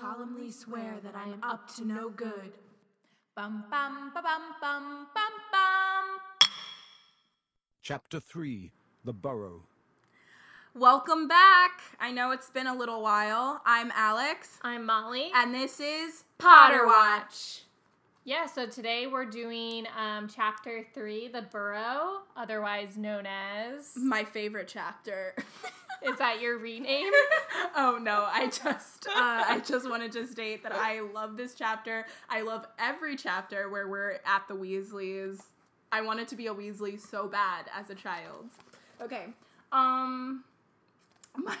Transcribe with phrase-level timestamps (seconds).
[0.00, 2.52] solemnly swear that I am up to no good.
[3.36, 6.48] Bum bum ba bum bum bum bum.
[7.82, 8.70] Chapter 3
[9.04, 9.62] The Burrow.
[10.74, 11.80] Welcome back.
[11.98, 13.60] I know it's been a little while.
[13.66, 15.30] I'm Alex, I'm Molly.
[15.34, 17.64] and this is Potter Watch.
[18.30, 23.90] Yeah, so today we're doing um, chapter three, The Burrow, otherwise known as.
[23.96, 25.34] My favorite chapter.
[26.08, 27.10] Is that your rename?
[27.76, 32.06] oh no, I just uh, I just wanted to state that I love this chapter.
[32.28, 35.40] I love every chapter where we're at the Weasleys.
[35.90, 38.48] I wanted to be a Weasley so bad as a child.
[39.02, 39.24] Okay.
[39.72, 40.44] Um
[41.36, 41.56] my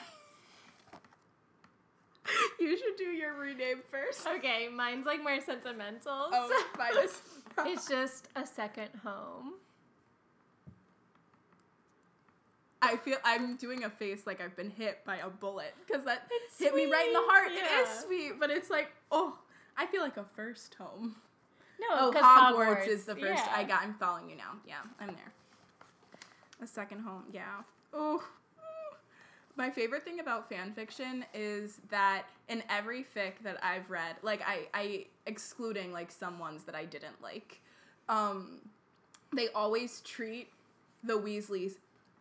[2.60, 4.26] You should do your rename first.
[4.26, 6.28] okay, mine's like more sentimental.
[6.32, 7.20] Oh, mine is
[7.66, 9.54] It's just a second home.
[12.82, 16.26] I feel I'm doing a face like I've been hit by a bullet because that
[16.30, 17.52] It's hit me right in the sweet, heart.
[17.52, 19.36] It is sweet, but it's like, oh,
[19.76, 21.16] I feel like a first home.
[21.78, 23.44] No, Oh, 'cause Hogwarts, is the first.
[23.44, 23.52] yeah.
[23.54, 23.82] I got.
[23.82, 24.52] I'm following you now.
[24.66, 25.32] Yeah, I'm there.
[26.62, 27.24] A second home.
[27.32, 27.62] Yeah.
[27.94, 28.22] Oh.
[29.56, 34.40] My favorite thing about fan fiction is that in every fic that I've read, like
[34.46, 37.60] I, I excluding like some ones that I didn't like,
[38.08, 38.60] um,
[39.34, 40.48] they always treat
[41.04, 41.74] the Weasleys,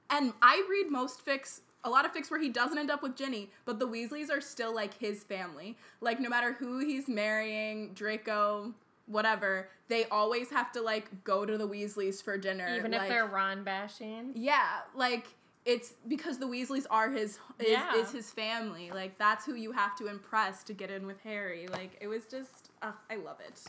[0.09, 3.15] and I read most fics, a lot of fics where he doesn't end up with
[3.15, 5.77] Ginny, but the Weasleys are still like his family.
[6.01, 8.73] Like no matter who he's marrying, Draco,
[9.07, 13.25] whatever, they always have to like go to the Weasleys for dinner, Even if they're
[13.27, 14.31] Ron bashing.
[14.35, 15.27] yeah, like
[15.73, 17.95] it's because the Weasleys are his is, Yeah.
[17.95, 18.91] is his family.
[18.91, 21.67] Like that's who you have to impress to get in with Harry.
[21.67, 23.61] Like it was just uh, I love it.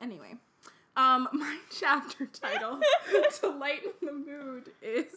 [0.00, 0.34] Anyway,
[0.96, 2.80] um my chapter title
[3.40, 5.14] to lighten the mood is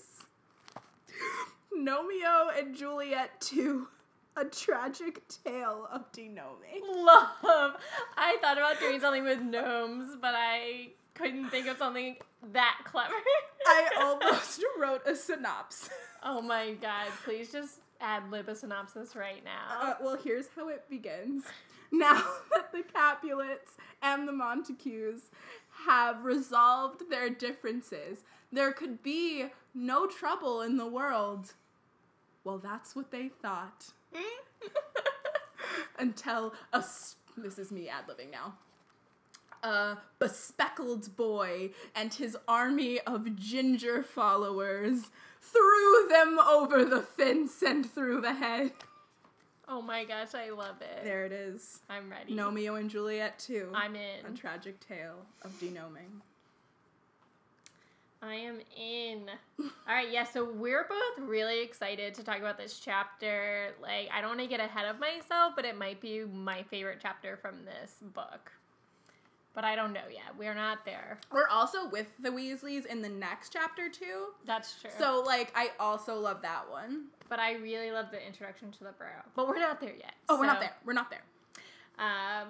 [1.78, 3.88] Gnomeo and Juliet 2
[4.38, 6.82] A Tragic Tale of Denome.
[6.90, 7.76] Love.
[8.18, 12.16] I thought about doing something with gnomes, but I couldn't think of something
[12.54, 13.14] that clever.
[13.68, 15.90] I almost wrote a synopsis.
[16.24, 19.80] oh my god, please just ad lib a synopsis right now.
[19.90, 21.44] Uh, well, here's how it begins.
[21.92, 25.24] Now that the Capulets and the Montagues
[25.86, 31.54] have resolved their differences, there could be no trouble in the world.
[32.44, 33.88] Well, that's what they thought.
[36.00, 36.78] Until a.
[36.78, 38.56] s- This is me ad libbing now.
[39.64, 45.12] A bespeckled boy and his army of ginger followers
[45.42, 48.72] threw them over the fence and through the head.
[49.68, 51.04] oh my gosh, I love it.
[51.04, 51.80] There it is.
[51.90, 52.36] I'm ready.
[52.36, 53.70] Romeo and Juliet 2.
[53.74, 54.26] I'm in.
[54.26, 56.22] A tragic tale of denoming.
[58.24, 59.24] I am in.
[59.60, 63.70] All right, yeah, so we're both really excited to talk about this chapter.
[63.82, 67.00] Like, I don't want to get ahead of myself, but it might be my favorite
[67.02, 68.52] chapter from this book.
[69.54, 70.36] But I don't know yet.
[70.38, 71.20] We're not there.
[71.32, 74.28] We're also with the Weasleys in the next chapter too.
[74.46, 74.92] That's true.
[74.98, 77.08] So like I also love that one.
[77.28, 79.24] but I really love the introduction to the burrow.
[79.36, 80.14] But we're not there yet.
[80.30, 80.74] Oh, we're not there.
[80.86, 81.24] We're not there.
[82.00, 82.48] Um,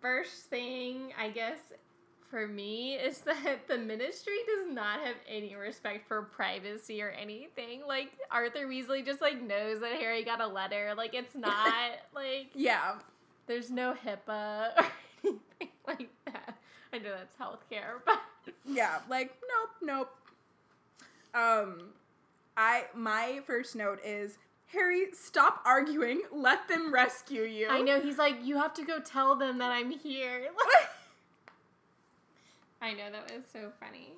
[0.00, 1.58] first thing, I guess,
[2.30, 7.82] for me is that the ministry does not have any respect for privacy or anything.
[7.86, 10.92] Like Arthur Weasley just like knows that Harry got a letter.
[10.96, 11.72] Like it's not
[12.14, 12.96] like Yeah.
[13.46, 14.84] there's no HIPAA or
[15.24, 15.40] anything
[15.86, 16.21] like that.
[16.92, 18.20] I know that's healthcare, but
[18.64, 19.00] Yeah.
[19.08, 20.10] Like nope, nope.
[21.34, 21.90] Um
[22.56, 24.38] I my first note is
[24.72, 26.22] Harry, stop arguing.
[26.32, 27.68] Let them rescue you.
[27.68, 30.46] I know he's like, you have to go tell them that I'm here.
[32.82, 34.14] I know that was so funny.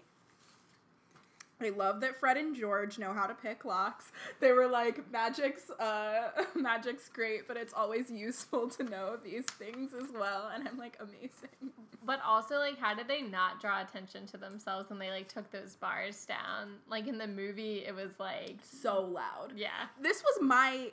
[1.63, 4.11] I love that Fred and George know how to pick locks.
[4.41, 9.93] They were like, magic's uh magic's great, but it's always useful to know these things
[9.95, 10.51] as well.
[10.55, 11.73] And I'm like, amazing.
[12.05, 15.51] But also, like, how did they not draw attention to themselves when they like took
[15.53, 16.75] those bars down?
[16.89, 19.53] Like in the movie, it was like, So loud.
[19.57, 20.91] yeah, This was my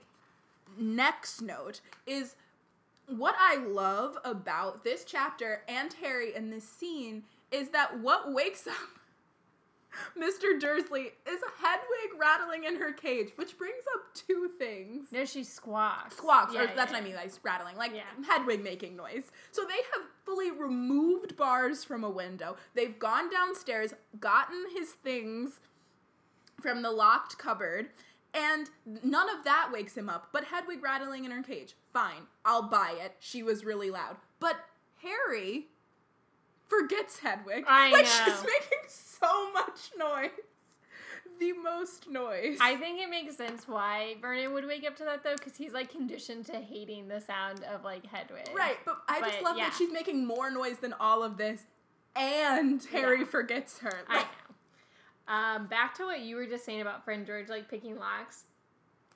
[0.77, 2.35] next note is
[3.07, 8.67] what I love about this chapter and Harry in this scene is that what wakes
[8.67, 8.75] up
[10.17, 10.59] Mr.
[10.59, 15.07] Dursley is Hedwig rattling in her cage, which brings up two things.
[15.11, 16.17] no, she squawks.
[16.17, 16.97] Squawks, or Yeah, that's yeah.
[16.97, 17.91] what I mean, like rattling, like.
[18.27, 19.31] Hedwig making noise.
[19.51, 22.55] So they have fully removed bars from a window.
[22.73, 25.59] They've gone downstairs, gotten his things
[26.61, 27.89] from the locked cupboard,
[28.33, 28.69] and
[29.03, 30.29] none of that wakes him up.
[30.31, 33.15] But Hedwig rattling in her cage, fine, I'll buy it.
[33.19, 34.17] She was really loud.
[34.39, 34.55] But
[35.01, 35.67] Harry
[36.79, 37.65] forgets Hedwig.
[37.67, 38.09] I like know.
[38.25, 40.29] she's making so much noise
[41.41, 42.57] the most noise.
[42.61, 45.73] I think it makes sense why Vernon would wake up to that though, because he's
[45.73, 48.49] like conditioned to hating the sound of like Hedwig.
[48.55, 49.69] right, but I just love yeah.
[49.69, 51.63] that she's making more noise than all of this,
[52.15, 53.25] and Harry Yeah.
[53.25, 54.03] forgets her.
[54.07, 54.27] I know.
[55.27, 58.43] Um, back to what you were just saying about Fred and George like picking locks.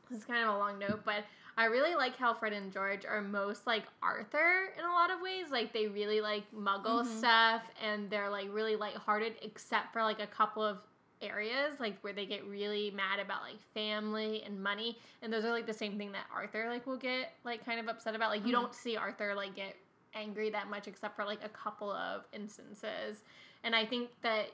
[0.10, 1.26] This is kind of a long note, but
[1.58, 5.22] I really like how Fred and George are most like Arthur in a lot of
[5.22, 5.48] ways.
[5.52, 7.18] Like they really like muggle Mhm.
[7.20, 10.80] stuff and they're like really lighthearted except for like a couple of
[11.22, 15.52] areas like where they get really mad about like family and money and those are
[15.52, 18.32] like the same thing that Arthur like will get like kind of upset about.
[18.32, 18.62] Like you Mhm.
[18.62, 19.76] don't see Arthur like get
[20.14, 23.24] angry that much except for like a couple of instances.
[23.64, 24.52] And I think that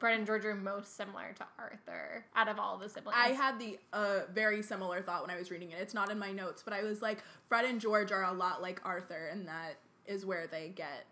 [0.00, 3.16] Fred and George are most similar to Arthur out of all the siblings.
[3.20, 5.78] I had the uh, very similar thought when I was reading it.
[5.78, 8.62] It's not in my notes, but I was like, Fred and George are a lot
[8.62, 9.76] like Arthur, and that
[10.06, 11.06] is where they get.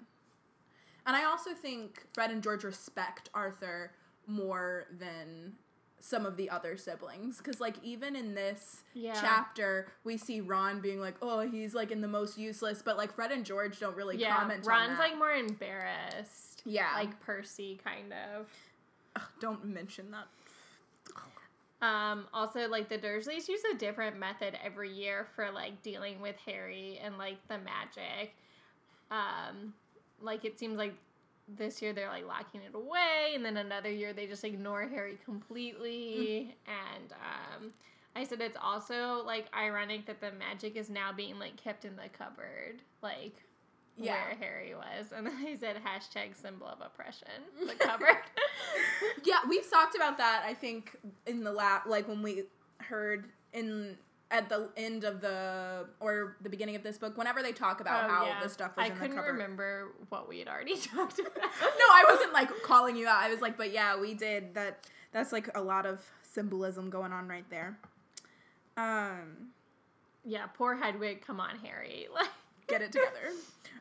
[1.06, 3.92] And I also think Fred and George respect Arthur
[4.26, 5.52] more than
[6.00, 7.38] some of the other siblings.
[7.38, 9.18] Because, like, even in this Yeah.
[9.20, 13.12] chapter, we see Ron being like, oh, he's like in the most useless, but like
[13.12, 16.62] Fred and George don't really yeah, comment on Ron's like more embarrassed.
[16.64, 16.92] Yeah.
[16.94, 18.46] Like Percy kind of.
[19.18, 20.26] Ugh, don't mention that.
[21.80, 26.36] Um, also, like the Dursleys use a different method every year for like dealing with
[26.44, 28.34] Harry and like the magic.
[29.10, 29.74] Um,
[30.20, 30.94] like it seems like
[31.56, 35.18] this year they're like locking it away, and then another year they just ignore Harry
[35.24, 36.56] completely.
[36.66, 37.72] and um,
[38.16, 41.94] I said it's also like ironic that the magic is now being like kept in
[41.94, 43.34] the cupboard, like
[43.98, 44.14] Yeah.
[44.26, 45.12] where Harry was.
[45.14, 47.28] And then I said hashtag symbol of oppression,
[47.66, 48.08] the cover.
[49.24, 50.42] Yeah, we've talked about that.
[50.46, 50.96] I think
[51.26, 52.44] in the lap, like when we
[52.78, 53.96] heard in
[54.30, 58.04] at the end of the or the beginning of this book, whenever they talk about
[58.04, 58.42] Oh, how yeah.
[58.42, 61.34] this stuff was I in the cover, couldn't remember what we had already talked about.
[61.34, 61.42] No,
[61.90, 63.22] I wasn't like calling you out.
[63.22, 64.86] I was like, but yeah, we did that.
[65.12, 67.78] That's like a lot of symbolism going on right there.
[68.76, 69.48] Um,
[70.24, 71.22] Yeah, poor Hedwig.
[71.26, 72.06] Come on, Harry.
[72.14, 72.28] Like,
[72.68, 73.32] get it together.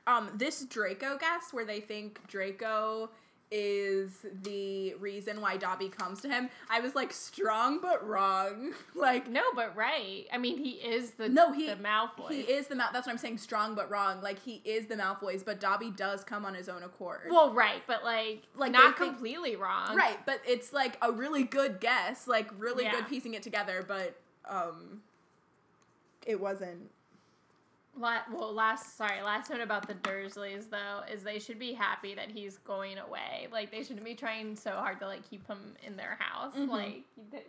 [0.06, 3.10] Um, this Draco guess where they think Draco
[3.50, 6.50] is the reason why Dobby comes to him.
[6.70, 8.74] I was like strong but wrong.
[8.96, 10.26] Like no, but right.
[10.34, 12.30] I mean, he is the No, he- the Malfoy.
[12.32, 12.90] He is the Mal.
[12.92, 13.38] That's what I'm saying.
[13.38, 14.22] Strong but wrong.
[14.22, 17.28] Like he is the Malfoy's, but Dobby does come on his own accord.
[17.30, 19.96] Well, right, but like, Like, not they think- completely wrong.
[19.96, 22.28] right, but it's like a really good guess.
[22.28, 22.92] Like really Yeah.
[22.92, 25.02] good piecing it together, but um,
[26.26, 26.90] it wasn't.
[28.00, 32.14] La- well, last sorry, last note about the Dursleys though is they should be happy
[32.14, 33.48] that he's going away.
[33.52, 36.54] Like they shouldn't be trying so hard to like keep him in their house.
[36.56, 36.70] Mhm.
[36.70, 37.02] Like
[37.32, 37.44] they,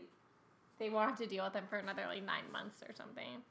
[0.78, 3.42] they won't have to deal with him for another like nine months or something.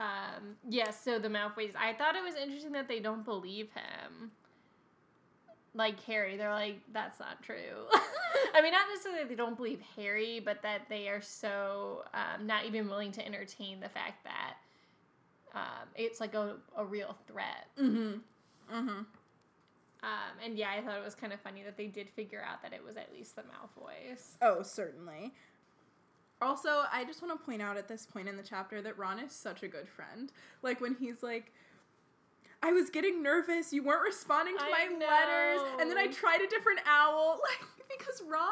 [0.00, 0.56] Um.
[0.68, 1.00] Yes.
[1.02, 1.72] so the Malfoys.
[1.76, 4.30] I thought it was interesting that they don't believe him.
[5.74, 7.56] Like Harry, they're like, that's not true.
[8.54, 12.46] I mean, not necessarily that they don't believe Harry, but that they are so um,
[12.46, 14.56] not even willing to entertain the fact that
[15.54, 17.66] um, it's like a, a real threat.
[17.78, 18.74] Mm-hmm.
[18.74, 19.02] Mm-hmm.
[20.04, 22.62] Um, and yeah, I thought it was kind of funny that they did figure out
[22.62, 24.36] that it was at least the Malfoys.
[24.40, 25.32] Oh, certainly.
[26.40, 29.20] Also, I just want to point out at this point in the chapter that Ron
[29.20, 30.32] is such a good friend.
[30.62, 31.52] Like when he's like,
[32.64, 36.40] I was getting nervous, you weren't responding to I my letters, and then I tried
[36.40, 37.40] a different owl.
[37.88, 38.48] Like, because Ron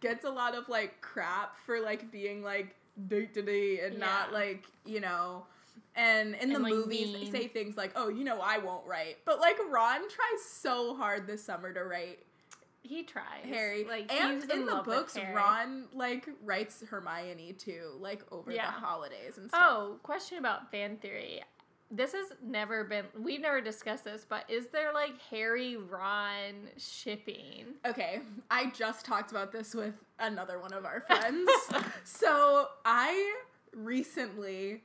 [0.00, 2.76] gets a lot of like crap for like being like
[3.08, 5.46] date to date and not like, you know.
[5.96, 7.32] And in the And, like, movies, they mean.
[7.32, 9.18] say things like, oh, you know, I won't write.
[9.24, 12.18] But like, Ron tries so hard this summer to write
[12.82, 13.44] He tries.
[13.44, 13.84] Harry.
[13.84, 18.66] Like and he's in the books, Ron like writes Hermione too, like over Yeah.
[18.66, 19.62] the holidays and oh, stuff.
[19.64, 21.42] Oh, question about fan theory.
[21.90, 23.04] This has never been.
[23.16, 27.66] We've never discussed this, but is there like Harry Ron shipping?
[27.86, 31.48] Okay, I just talked about this with another one of our friends.
[32.02, 33.36] so I
[33.76, 34.82] recently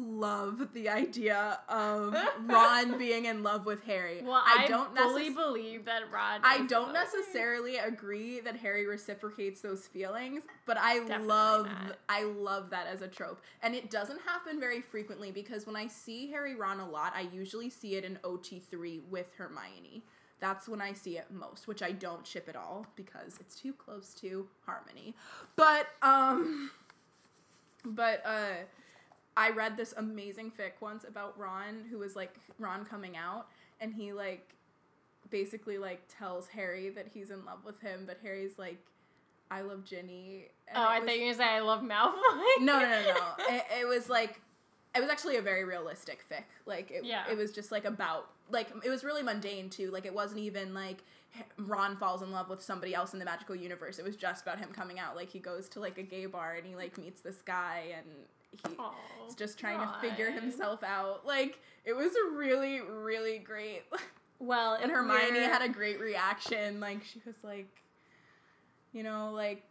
[0.00, 2.14] love the idea of
[2.46, 4.22] Ron being in love with Harry.
[4.24, 6.40] Well, I, don't fully necess- believe that Ron.
[6.44, 7.06] I don't with Harry.
[7.06, 11.98] necessarily agree that Harry reciprocates those feelings, but I Definitely love not.
[12.08, 13.40] I love that as a trope.
[13.62, 17.28] And it doesn't happen very frequently because when I see Harry Ron a lot, I
[17.32, 20.02] usually see it in OT3 with Hermione.
[20.40, 23.72] That's when I see it most, which I don't ship at all because it's too
[23.72, 25.16] close to Harmony.
[25.56, 26.70] But um
[27.84, 28.50] but uh
[29.38, 33.46] I read this amazing fic once about Ron who was like Ron coming out
[33.80, 34.54] and he like
[35.30, 38.78] basically like tells Harry that he's in love with him, but Harry's like,
[39.50, 40.46] I love Ginny.
[40.66, 42.64] And Oh, I was- thought you were gonna say I love Malfoy.
[42.64, 43.34] No, no, no, no.
[43.54, 44.40] it, it was like
[44.96, 46.44] it was actually a very realistic fic.
[46.66, 47.24] Like it, Yeah.
[47.30, 49.90] it was just like about like it was really mundane too.
[49.90, 51.04] Like it wasn't even like
[51.58, 53.98] Ron falls in love with somebody else in the magical universe.
[53.98, 55.14] It was just about him coming out.
[55.14, 58.06] Like he goes to like a gay bar and he like meets this guy and
[58.52, 58.92] he Aw,
[59.28, 61.26] is just trying to figure himself out.
[61.26, 63.82] Like it was really really great.
[64.40, 66.78] Well, and Hermione we're- had a great reaction.
[66.78, 67.66] Like she was like,
[68.92, 69.64] you know, like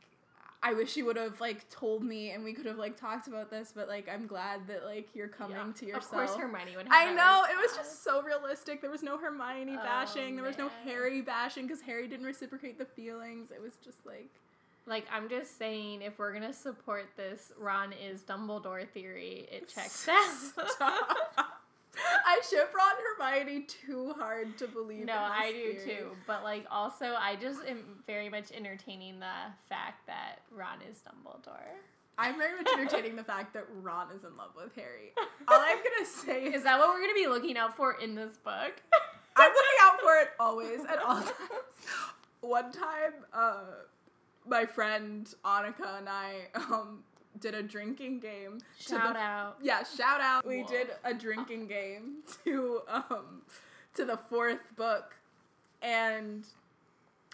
[0.61, 3.49] I wish you would have like told me and we could have like talked about
[3.49, 6.03] this, but like I'm glad that like you're coming Yeah, to yourself.
[6.03, 6.87] Of course, Hermione would.
[6.87, 8.81] Have I know it was just so realistic.
[8.81, 10.35] There was no Hermione Oh, bashing.
[10.35, 10.69] There was no.
[10.83, 13.51] Harry bashing because Harry didn't reciprocate the feelings.
[13.51, 14.29] It was just like
[14.87, 20.07] Like I'm just saying, if we're gonna support this Ron is Dumbledore theory, it checks
[20.81, 20.95] out.
[22.25, 22.93] I ship Ron
[23.35, 25.05] Hermione too hard to believe.
[25.05, 25.85] no, I do theory.
[25.97, 26.07] too.
[26.27, 29.33] But like, also, I just am very much entertaining the
[29.67, 31.57] fact that Ron is Dumbledore.
[32.19, 35.11] I'm very much entertaining the fact that Ron is in love with Harry.
[35.47, 38.15] All I'm gonna say is Is that what we're gonna be looking out for in
[38.15, 38.73] this book?
[39.35, 41.33] I'm looking out for it always at all times.
[42.41, 43.61] One time, uh,
[44.47, 47.03] my friend Annika and I um,
[47.39, 48.59] did a drinking game.
[48.79, 49.57] Shout the, out.
[49.61, 50.45] Yeah, shout out.
[50.45, 50.67] We Whoa.
[50.67, 53.41] did a drinking game to um,
[53.95, 55.15] to the fourth book,
[55.81, 56.45] and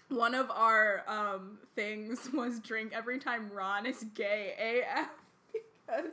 [0.08, 5.08] one of our um, things was drink every time Ron is gay AF
[5.52, 6.10] because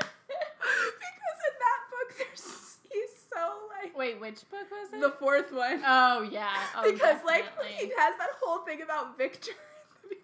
[0.00, 3.52] because in that book there's he's so
[3.82, 5.00] like Wait, which book was it?
[5.00, 6.54] the fourth one oh yeah.
[6.76, 9.52] Oh, because like he has that whole thing about Viktor.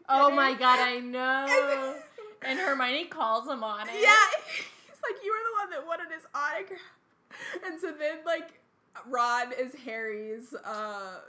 [0.08, 1.96] Oh my god, I know.
[2.42, 3.94] and Hermione calls him on it.
[4.00, 4.14] Yeah,
[4.56, 6.80] he's like you were the one that wanted his autograph,
[7.64, 8.60] and so then like
[9.08, 10.54] Ron is Harry's.
[10.64, 11.20] uh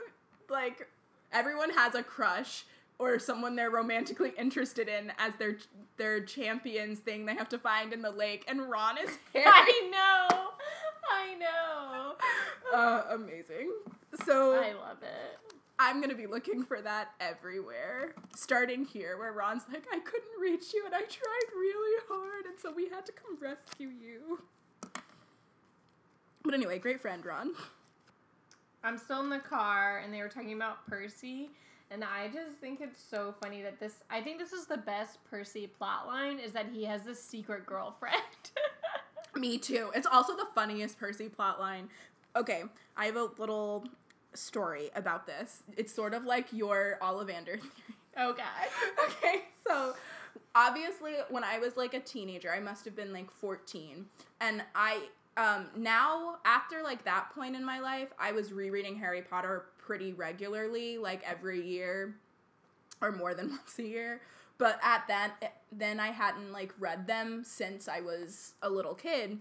[0.48, 0.88] Like
[1.32, 2.64] everyone has a crush
[2.98, 5.56] or someone they're romantically interested in as their
[5.98, 9.46] their champions thing they have to find in the lake, and Ron is Harry.
[9.46, 10.48] I know.
[11.10, 12.14] I know.
[12.74, 13.70] uh, amazing.
[14.26, 15.47] So I love it.
[15.78, 18.14] I'm gonna be looking for that everywhere.
[18.34, 22.58] Starting here, where Ron's like, I couldn't reach you and I tried really hard, and
[22.60, 24.40] so we had to come rescue you.
[26.44, 27.52] But anyway, great friend, Ron.
[28.82, 31.50] I'm still in the car and they were talking about Percy.
[31.90, 35.18] And I just think it's so funny that this I think this is the best
[35.30, 38.14] Percy plotline is that he has this secret girlfriend.
[39.34, 39.90] Me too.
[39.94, 41.88] It's also the funniest Percy plotline.
[42.36, 42.64] Okay,
[42.96, 43.86] I have a little
[44.38, 45.62] story about this.
[45.76, 47.60] It's sort of like your Ollivander theory.
[48.18, 48.42] okay.
[49.04, 49.94] okay, so
[50.54, 54.06] obviously when I was like a teenager, I must have been like 14.
[54.40, 59.22] And I um now after like that point in my life, I was rereading Harry
[59.22, 62.14] Potter pretty regularly, like every year
[63.00, 64.20] or more than once a year.
[64.58, 69.38] But at that then I hadn't like read them since I was a little kid.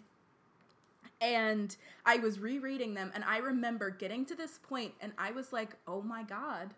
[1.22, 5.52] And I was rereading them and I remember getting to this point and I was
[5.52, 6.74] like, "Oh my god.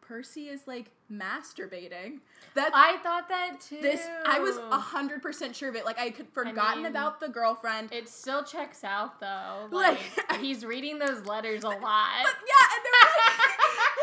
[0.00, 2.18] Percy is like masturbating."
[2.54, 3.80] That I thought that too.
[3.80, 5.84] this I was a hundred percent sure of it.
[5.84, 7.92] Like I could forgotten mean, about the girlfriend.
[7.92, 9.68] It still checks out though.
[9.70, 9.98] Like-
[10.30, 11.80] Like, he's reading those letters a lot.
[11.80, 13.50] but yeah, and they're like,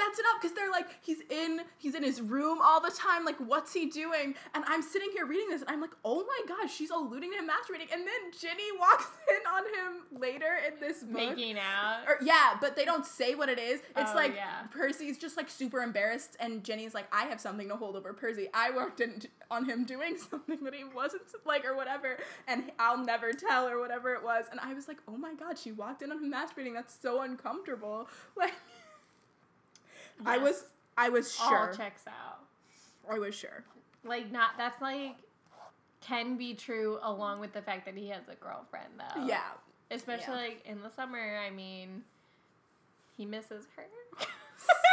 [0.00, 3.24] sets it up because they're like he's in he's in his room all the time.
[3.24, 4.34] Like what's he doing?
[4.54, 7.38] And I'm sitting here reading this, and I'm like, oh my gosh, she's alluding to
[7.38, 7.92] him masturbating.
[7.92, 11.36] And then Ginny walks in on him later in this book.
[11.36, 12.00] Making out.
[12.06, 13.80] Or, yeah, but they don't say what it is.
[13.96, 14.62] It's Oh, like yeah.
[14.70, 18.48] Percy's just like super embarrassed, and Ginny's like, "I have something to hold over Percy.
[18.54, 22.16] I worked in, on him doing something that he wasn't like, or whatever,
[22.48, 25.58] and I'll never tell, or whatever it was." And I was like, "Oh my god,
[25.58, 26.74] she walked in on him masturbating.
[26.74, 28.54] That's so uncomfortable." Like,
[30.26, 30.64] I was,
[30.96, 31.68] I was sure.
[31.70, 32.40] All checks out.
[33.10, 33.64] I was sure.
[34.04, 35.16] Like not that's like
[36.00, 39.26] can be true along with the fact that he has a girlfriend though.
[39.26, 39.42] Yeah.
[39.90, 40.40] Especially Yeah.
[40.42, 42.02] like in the summer, I mean
[43.16, 43.84] he misses her.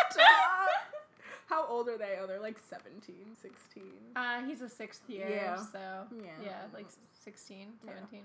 [0.09, 0.23] Stop.
[1.47, 2.17] How old are they?
[2.21, 3.83] Oh, they're like 17, 16.
[4.17, 5.55] Uh, he's a sixth year, Yeah.
[5.55, 5.79] so
[6.21, 6.31] Yeah.
[6.43, 6.87] yeah, like
[7.23, 7.93] 16, Yeah.
[7.93, 8.23] 17.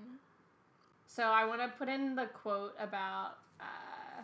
[1.06, 4.23] So I want to put in the quote about uh,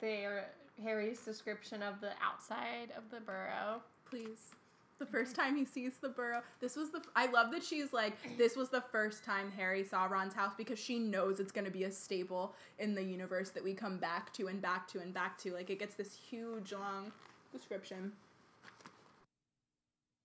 [0.00, 0.50] their
[0.82, 3.82] Harry's description of the outside of the burrow.
[4.08, 4.54] please.
[4.98, 7.00] The first time he sees the burrow, this was the.
[7.16, 10.78] I love that she's like, this was the first time Harry saw Ron's house because
[10.78, 14.30] she knows it's going to be a staple in the universe that we come back
[14.34, 15.54] to and back to and back to.
[15.54, 17.12] Like, it gets this huge, long
[17.50, 18.12] description.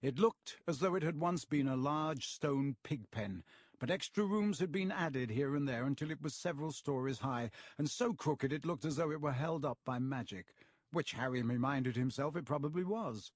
[0.01, 3.43] It looked as though it had once been a large stone pig pen,
[3.79, 7.50] but extra rooms had been added here and there until it was several stories high,
[7.77, 10.53] and so crooked it looked as though it were held up by magic,
[10.91, 13.32] which Harry reminded himself it probably was.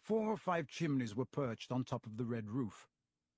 [0.00, 2.88] Four or five chimneys were perched on top of the red roof.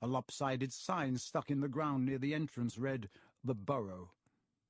[0.03, 3.09] A lopsided sign stuck in the ground near the entrance read,
[3.45, 4.13] The Burrow.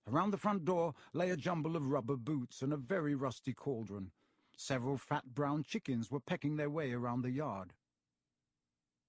[0.09, 4.11] Around the front door lay a jumble of rubber boots and a very rusty cauldron.
[4.57, 7.75] Several fat brown chickens were pecking their way around the yard.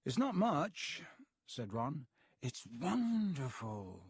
[0.04, 1.02] It's not much,
[1.46, 2.06] said Ron.
[2.42, 4.00] It's wonderful.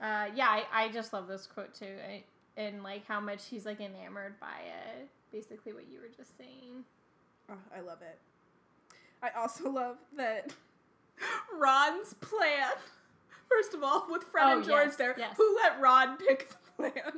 [0.00, 2.22] Uh, yeah, I, I just love this quote too, I,
[2.60, 5.08] and like how much he's like enamored by it.
[5.32, 6.84] Basically, what you were just saying.
[7.50, 8.18] Oh, I love it.
[9.22, 10.52] I also love that
[11.58, 12.72] Ron's plan.
[13.48, 15.34] First of all, with Fred Oh, and George yes, there, yes.
[15.36, 17.12] who let Ron pick the plan.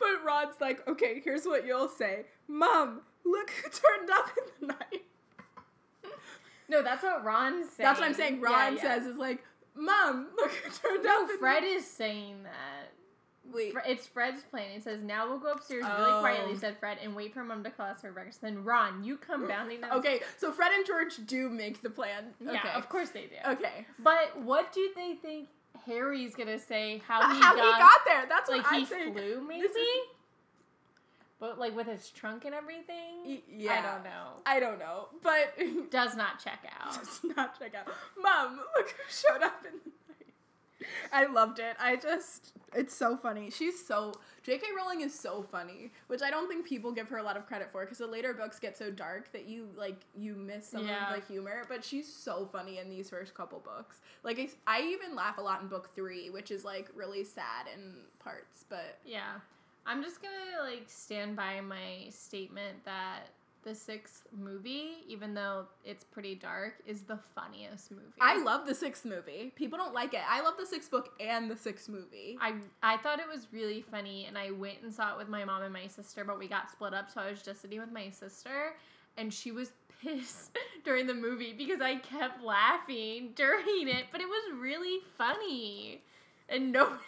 [0.00, 2.26] But Ron's like, okay, here's what you'll say.
[2.48, 5.04] Mom, look who turned up in the night.
[6.68, 7.76] No, that's what Ron says.
[7.78, 8.40] That's what I'm saying.
[8.42, 8.82] Yeah, Ron yeah.
[8.82, 9.44] says is like,
[9.76, 12.92] Mom, look who turned No, up in Fred is saying that.
[13.54, 13.74] Wait.
[13.86, 14.70] It's Fred's plan.
[14.72, 16.18] He says, "Now we'll go upstairs really Oh.
[16.20, 19.16] quietly," said Fred, "and wait for Mom to call us for breakfast." Then Ron, you
[19.16, 19.92] come bounding down.
[19.92, 22.34] Okay, so Fred and George do make the plan.
[22.40, 23.36] Yeah, of course they do.
[23.52, 23.86] Okay.
[24.00, 25.48] But what do they think
[25.86, 27.00] Harry's gonna say?
[27.06, 27.74] How uh, he How got?
[27.76, 28.26] he got there?
[28.28, 29.12] That's like what I'm saying.
[29.14, 29.68] flew, maybe.
[31.38, 33.22] But like with his trunk and everything.
[33.24, 33.72] Y- yeah.
[33.74, 34.28] I don't know.
[34.46, 35.54] I don't know, but
[35.90, 36.94] Does not check out.
[36.94, 37.86] does not check out.
[38.20, 40.34] Mom, look who showed up in the night.
[41.12, 41.74] I loved it.
[41.80, 43.50] I just, it's so funny.
[43.50, 44.14] She's so,
[44.44, 44.66] J.K.
[44.76, 47.68] Rowling is so funny, which I don't think people give her a lot of credit
[47.72, 51.12] for because the later books get so dark that you, like, you miss some Yeah.
[51.14, 54.00] of the humor, but she's so funny in these first couple books.
[54.22, 57.66] Like, I, I even laugh a lot in book three, which is, like, really sad
[57.74, 59.40] in parts, but Yeah.
[59.86, 63.30] I'm just gonna like stand by my statement that
[63.66, 68.04] the sixth movie, even though it's pretty dark, is the funniest movie.
[68.20, 69.52] I love the sixth movie.
[69.56, 70.20] People don't like it.
[70.28, 72.38] I love the sixth book and the sixth movie.
[72.40, 75.44] I I thought it was really funny, and I went and saw it with my
[75.44, 77.92] mom and my sister, but we got split up, so I was just sitting with
[77.92, 78.76] my sister,
[79.16, 84.28] and she was pissed during the movie because I kept laughing during it, but it
[84.28, 86.02] was really funny,
[86.48, 87.00] and nobody.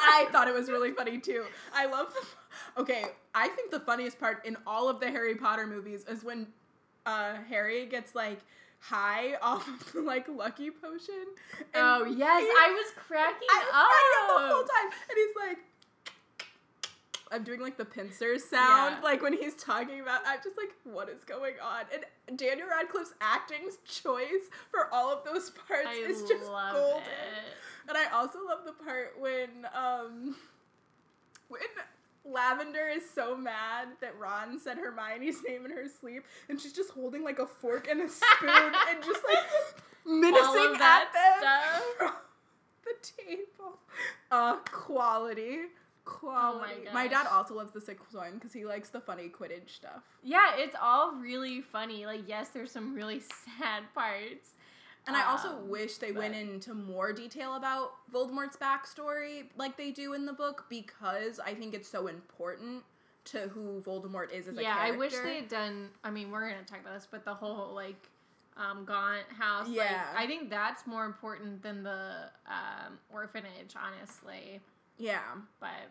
[0.00, 1.44] I thought it was really funny too.
[1.74, 2.80] I love the.
[2.82, 3.04] Okay,
[3.34, 6.46] I think the funniest part in all of the Harry Potter movies is when
[7.04, 8.38] uh, Harry gets like
[8.78, 11.24] high off of the like lucky potion.
[11.74, 15.48] Oh yes, he- I was cracking I was cracking up the whole time, and he's
[15.48, 15.58] like.
[17.32, 19.02] I'm doing like the pincers sound, Yeah.
[19.02, 20.20] like when he's talking about.
[20.24, 21.82] I'm just like, what is going on?
[22.28, 26.98] And Daniel Radcliffe's acting choice for all of those parts I is just golden.
[27.02, 27.04] it.
[27.88, 30.36] And I also love the part when um
[31.48, 31.60] when
[32.24, 36.90] Lavender is so mad that Ron said Hermione's name in her sleep, and she's just
[36.90, 38.48] holding like a fork and a spoon
[38.90, 39.44] and just like
[40.04, 41.82] menacing All of at that them stuff.
[41.98, 42.12] from
[42.84, 43.78] the table.
[44.32, 45.58] Uh, quality,
[46.04, 46.74] quality.
[46.88, 49.70] Oh my my dad also loves the sixth one because he likes the funny Quidditch
[49.70, 50.02] stuff.
[50.24, 52.06] Yeah, it's all really funny.
[52.06, 53.20] Like, yes, there's some really
[53.60, 54.50] sad parts.
[55.06, 59.90] And I also Um, wish they went into more detail about Voldemort's backstory like they
[59.92, 62.84] do in the book because I think it's so important
[63.26, 65.90] to who Voldemort is as a yeah, I wish they had done.
[66.04, 68.08] I mean, we're gonna talk about this, but the whole like
[68.56, 69.66] um, Gaunt house.
[69.68, 70.14] like, Yeah.
[70.16, 74.60] I think that's more important than the um, orphanage, honestly.
[74.96, 75.20] Yeah,
[75.60, 75.90] But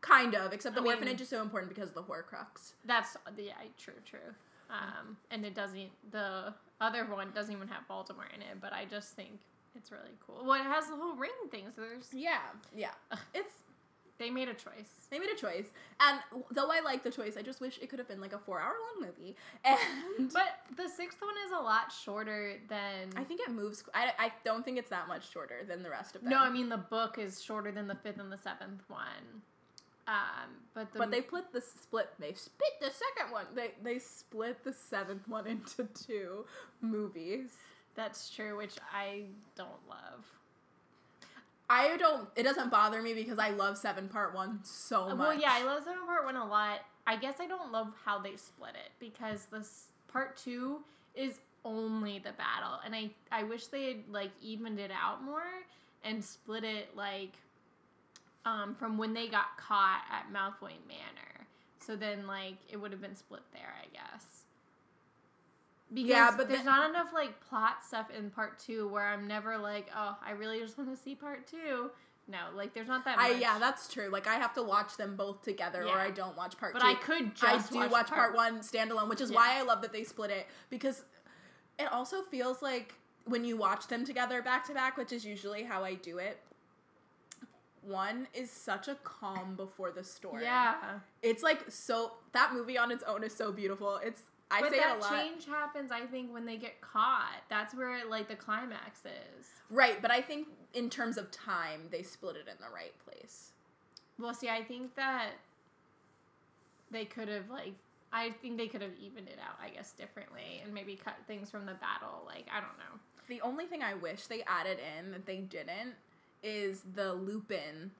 [0.00, 0.52] kind of.
[0.54, 2.72] Except the I mean- orphanage is so important because of the Horcrux.
[2.86, 4.34] that's yeah, true, true.
[4.70, 5.90] Um, and it doesn't.
[6.10, 9.30] The other one doesn't even have Voldemort in it, but I just think
[9.76, 10.44] it's really cool.
[10.44, 12.38] Well, it has the whole ring thing, so there's Yeah,
[12.74, 12.90] yeah.
[13.34, 13.52] It's
[14.18, 15.06] they made a choice.
[15.10, 15.66] they made a choice,
[16.00, 16.18] and
[16.50, 19.06] though I like the choice, I just wish it could have been like a four-hour-long
[19.08, 19.36] movie.
[19.64, 19.78] And
[20.32, 23.10] But the sixth one is a lot shorter than.
[23.16, 23.84] I think it moves.
[23.94, 26.30] I, I don't think it's that much shorter than the rest of them.
[26.30, 29.42] No, I mean the book is shorter than the fifth and the seventh one.
[30.08, 32.08] Um, but the But they split the split.
[32.18, 33.44] They split the second one.
[33.54, 36.46] They they split the seventh one into two
[36.80, 37.50] movies.
[37.94, 40.24] that's true, which I don't love.
[41.70, 42.28] I don't.
[42.36, 45.12] It doesn't bother me because I love Seven Part One so much.
[45.12, 46.80] Uh, Well, yeah, I love Seven Part One a lot.
[47.06, 50.80] I guess I don't love how they split it because this part two
[51.14, 55.42] is only the battle, and I I wish they had like evened it out more
[56.04, 57.32] and split it like
[58.48, 61.46] um from when they got caught at Malfoy Manor.
[61.80, 64.24] So then like it would have been split there, I guess.
[65.92, 69.26] Because Yeah, but there's then- not enough like plot stuff in part two where I'm
[69.26, 71.90] never like, oh, I really just want to see part two.
[72.30, 73.26] No, like there's not that much.
[73.26, 74.10] I yeah, that's true.
[74.10, 76.88] Like I have to watch them both together, or I don't watch Part But Two.
[76.88, 79.36] I could I do watch, watch, part, one standalone, which is Yeah.
[79.36, 81.04] why I love that they split it because
[81.78, 85.62] it also feels like when you watch them together back to back, which is usually
[85.62, 86.38] how I do it.
[87.82, 90.42] One is such a calm before the storm.
[90.42, 90.74] Yeah.
[91.22, 94.00] It's like so that movie on its own is so beautiful.
[94.02, 95.10] It's I but say that it a lot.
[95.10, 97.42] change happens, I think, when they get caught.
[97.50, 99.46] That's where like the climax is.
[99.70, 103.52] Right, but I think in terms of time, they split it in the right place.
[104.18, 105.32] Well, see, I think that
[106.90, 107.74] they could have like.
[108.10, 111.50] I think they could have evened it out, I guess, differently, and maybe cut things
[111.50, 112.22] from the battle.
[112.26, 112.98] Like I don't know.
[113.28, 115.94] The only thing I wish they added in that they didn't
[116.42, 117.90] is the Lupin,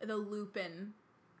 [0.00, 0.92] the Lupin.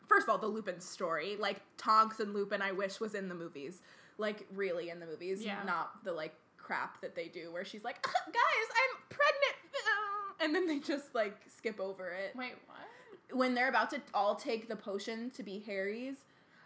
[0.06, 3.34] First of all, the Lupin story, like Tonks and Lupin, I wish was in the
[3.34, 3.80] movies,
[4.18, 5.62] like really in the movies, Yeah.
[5.64, 9.56] not the like crap that they do where she's like, guys, I'm pregnant,
[10.40, 13.36] and then they just like skip over it Wait, what?
[13.36, 16.16] when they're about to all take the potion to be Harry's.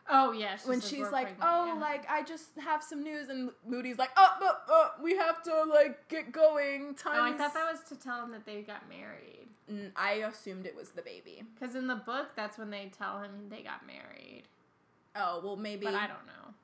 [0.09, 1.81] Oh yeah, she when she's like, pregnant, "Oh, yeah.
[1.81, 5.65] like I just have some news," and Moody's like, "Oh, oh, oh we have to
[5.65, 7.15] like get going." Time.
[7.17, 9.44] Oh, I thought that was to tell him that they got married.
[9.97, 11.43] I assumed it was the baby.
[11.55, 14.43] Because in the book, that's when they tell him they got married.
[15.17, 15.87] Oh well, maybe.
[15.87, 16.55] But I don't know.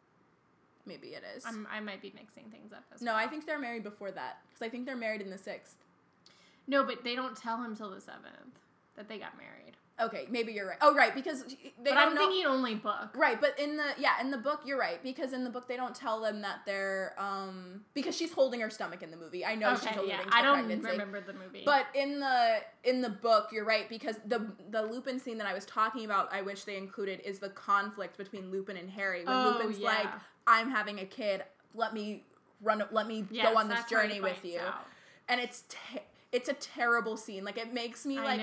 [0.86, 1.44] Maybe it is.
[1.46, 3.20] I'm, I might be mixing things up as no, well.
[3.20, 5.76] I think they're married before that because I think they're married in the sixth.
[6.66, 8.58] No, but they don't tell him till the seventh
[8.96, 9.76] that they got married.
[10.00, 10.78] Okay, maybe you're right.
[10.80, 12.20] Oh, right, because they but don't I'm know.
[12.22, 13.10] thinking only book.
[13.14, 15.76] Right, but in the yeah, in the book you're right because in the book they
[15.76, 19.44] don't tell them that they're um because she's holding her stomach in the movie.
[19.44, 20.22] I know she's okay, alluding yeah.
[20.22, 20.90] to I don't pregnancy.
[20.90, 21.62] remember the movie.
[21.64, 25.54] But in the in the book, you're right because the the Lupin scene that I
[25.54, 29.24] was talking about, I wish they included is the conflict between Lupin and Harry.
[29.24, 29.88] When Oh, Lupin's yeah.
[29.88, 30.08] like,
[30.46, 31.44] "I'm having a kid.
[31.74, 32.24] Let me
[32.62, 32.82] run.
[32.90, 34.86] Let me Yes, go on this that's where he journey with you." out.
[35.28, 35.64] And it's
[36.32, 37.44] it's a terrible scene.
[37.44, 38.38] Like it makes me like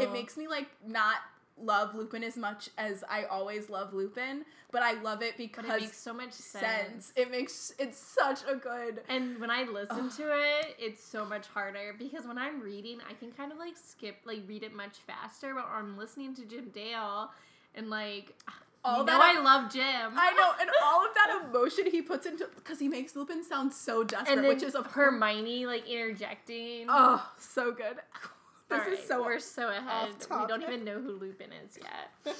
[0.00, 1.16] it makes me like not
[1.60, 5.76] love Lupin as much as I always love Lupin, but I love it because But
[5.76, 6.62] it makes so much sense.
[6.62, 7.12] sense.
[7.16, 9.02] It makes it's such a good.
[9.08, 13.14] And when I listen to it, it's so much harder because when I'm reading, I
[13.14, 15.54] can kind of like skip, like read it much faster.
[15.54, 17.30] But when I'm listening to Jim Dale,
[17.74, 18.36] and like,
[18.84, 20.12] All you that know I- I love Jim.
[20.16, 23.72] I know, and all of that emotion he puts into because he makes Lupin sound
[23.72, 26.86] so desperate, which is of Hermione like interjecting.
[26.88, 27.96] Oh, so good.
[28.70, 30.10] This is so we're so ahead.
[30.30, 32.36] We don't even know who Lupin is yet.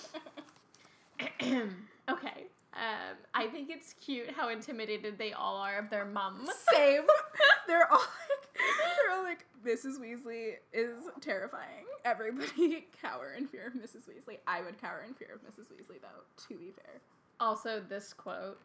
[2.11, 2.45] okay.
[2.75, 6.47] Um, I think it's cute how intimidated they all are of their mom.
[6.73, 7.03] same.
[7.67, 10.01] They're all like, they're all like, Mrs.
[10.01, 11.85] Weasley is terrifying.
[12.05, 14.09] Everybody cower in fear of Mrs.
[14.09, 14.39] Weasley.
[14.47, 15.67] I would cower in fear of Mrs.
[15.67, 16.45] Weasley, though.
[16.49, 17.01] To be fair.
[17.41, 18.59] Also, this quote,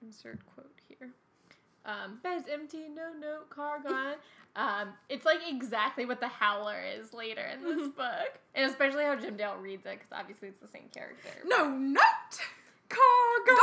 [0.00, 1.10] insert quote here.
[1.84, 4.14] Um, bed's empty, no note, car gone.
[4.56, 9.16] um, it's like exactly what the Howler is later in this book, and especially how
[9.16, 11.28] Jim Dale reads it, because obviously it's the same character.
[11.44, 12.00] No note.
[12.88, 13.56] Car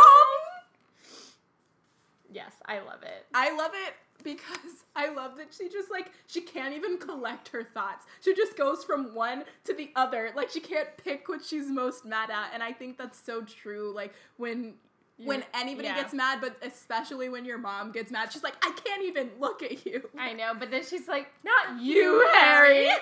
[2.31, 3.27] Yes, I love it.
[3.33, 4.57] I love it because
[4.95, 8.05] I love that she just like she can't even collect her thoughts.
[8.21, 10.31] She just goes from one to the other.
[10.35, 13.93] Like she can't pick what she's most mad at, and I think that's so true.
[13.93, 14.75] Like when
[15.17, 15.95] when anybody yeah.
[15.95, 19.61] gets mad, but especially when your mom gets mad, she's like, I can't even look
[19.61, 20.09] at you.
[20.17, 22.89] I know, but then she's like, "Not you, Harry."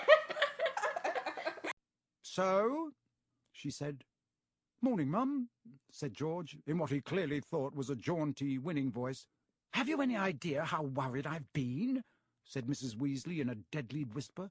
[2.23, 2.91] So,
[3.51, 4.05] she said.
[4.83, 5.47] Morning, Mum,
[5.91, 9.27] said George, in what he clearly thought was a jaunty, winning voice.
[9.73, 12.03] Have you any idea how worried I've been?
[12.43, 12.95] said Mrs.
[12.95, 14.49] Weasley in a deadly whisper.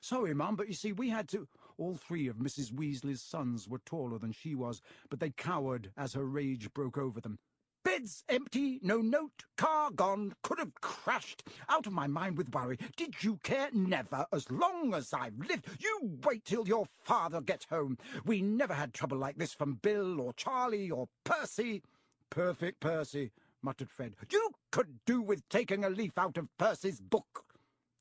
[0.00, 1.48] Sorry, Mum, but you see, we had to.
[1.78, 2.72] All three of Mrs.
[2.72, 7.20] Weasley's sons were taller than she was, but they cowered as her rage broke over
[7.20, 7.40] them.
[7.84, 11.42] Bed's empty, no note, car gone, could have crashed.
[11.68, 12.78] Out of my mind with worry.
[12.96, 13.70] Did you care?
[13.72, 14.24] Never.
[14.32, 15.66] As long as I've lived.
[15.80, 17.98] You wait till your father gets home.
[18.24, 21.82] We never had trouble like this from Bill or Charlie or Percy.
[22.30, 24.14] Perfect Percy, muttered Fred.
[24.30, 27.44] You could do with taking a leaf out of Percy's book,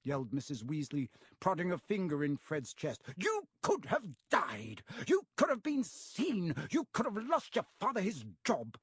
[0.03, 0.63] yelled Mrs.
[0.63, 3.01] Weasley, prodding a finger in Fred's chest.
[3.17, 4.83] You could have died.
[5.07, 6.55] You could have been seen.
[6.69, 8.77] You could have lost your father his job.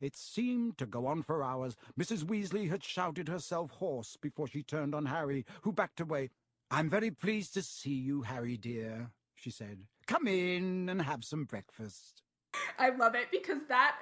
[0.00, 1.76] It seemed to go on for hours.
[1.98, 2.24] Mrs.
[2.24, 6.30] Weasley had shouted herself hoarse before she turned on Harry, who backed away.
[6.70, 9.78] I'm very pleased to see you, Harry dear, she said.
[10.06, 12.22] Come in and have some breakfast.
[12.78, 13.96] I love it because that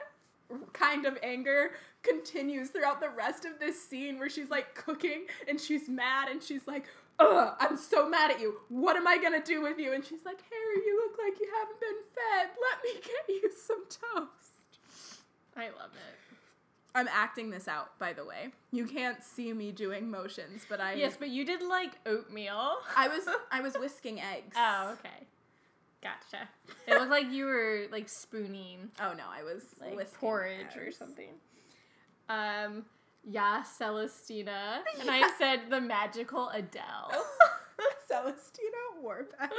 [0.72, 5.60] kind of anger continues throughout the rest of this scene where she's like cooking and
[5.60, 6.86] she's mad and she's like,
[7.18, 8.56] Ugh, I'm so mad at you.
[8.68, 9.94] What am I gonna do with you?
[9.94, 12.50] And she's like, Harry, you look like you haven't been fed.
[12.60, 14.55] Let me get you some toast.
[15.56, 16.36] I love it.
[16.94, 18.52] I'm acting this out, by the way.
[18.72, 22.78] You can't see me doing motions, but I Yes, but you did like oatmeal.
[22.96, 24.54] I was I was whisking eggs.
[24.56, 25.26] Oh, okay.
[26.02, 26.48] Gotcha.
[26.86, 30.90] It looked like you were like spooning Oh no, I was like whisking porridge or
[30.90, 31.30] something.
[32.28, 32.84] Um,
[33.28, 34.78] yeah, Celestina.
[35.00, 37.12] And I said the magical Adele.
[38.10, 39.50] Celestina Warbeck.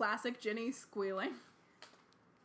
[0.00, 1.32] Classic Ginny squealing.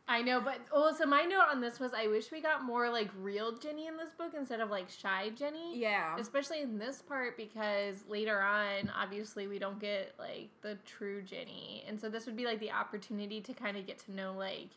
[0.06, 2.90] I know, but oh, so my note on this was I wish we got more
[2.90, 5.78] like real Ginny in this book instead of like shy Ginny.
[5.78, 6.18] Yeah.
[6.18, 11.82] Especially in this part because later on, obviously, we don't get like the true Ginny.
[11.88, 14.68] And so this would be like the opportunity to kind of get to know like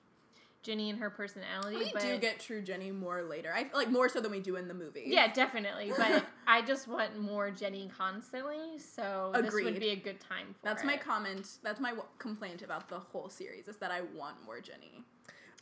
[0.61, 1.77] Ginny and her personality.
[1.77, 3.53] We but do get true Ginny more later.
[3.55, 5.03] I like more so than we do in the movie.
[5.07, 5.91] Yeah, definitely.
[5.97, 8.77] But I just want more Ginny constantly.
[8.77, 11.47] So this would be a good time for That's my comment.
[11.63, 15.03] That's my w- complaint about the whole series is that I want more Ginny.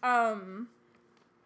[0.02, 0.68] Um,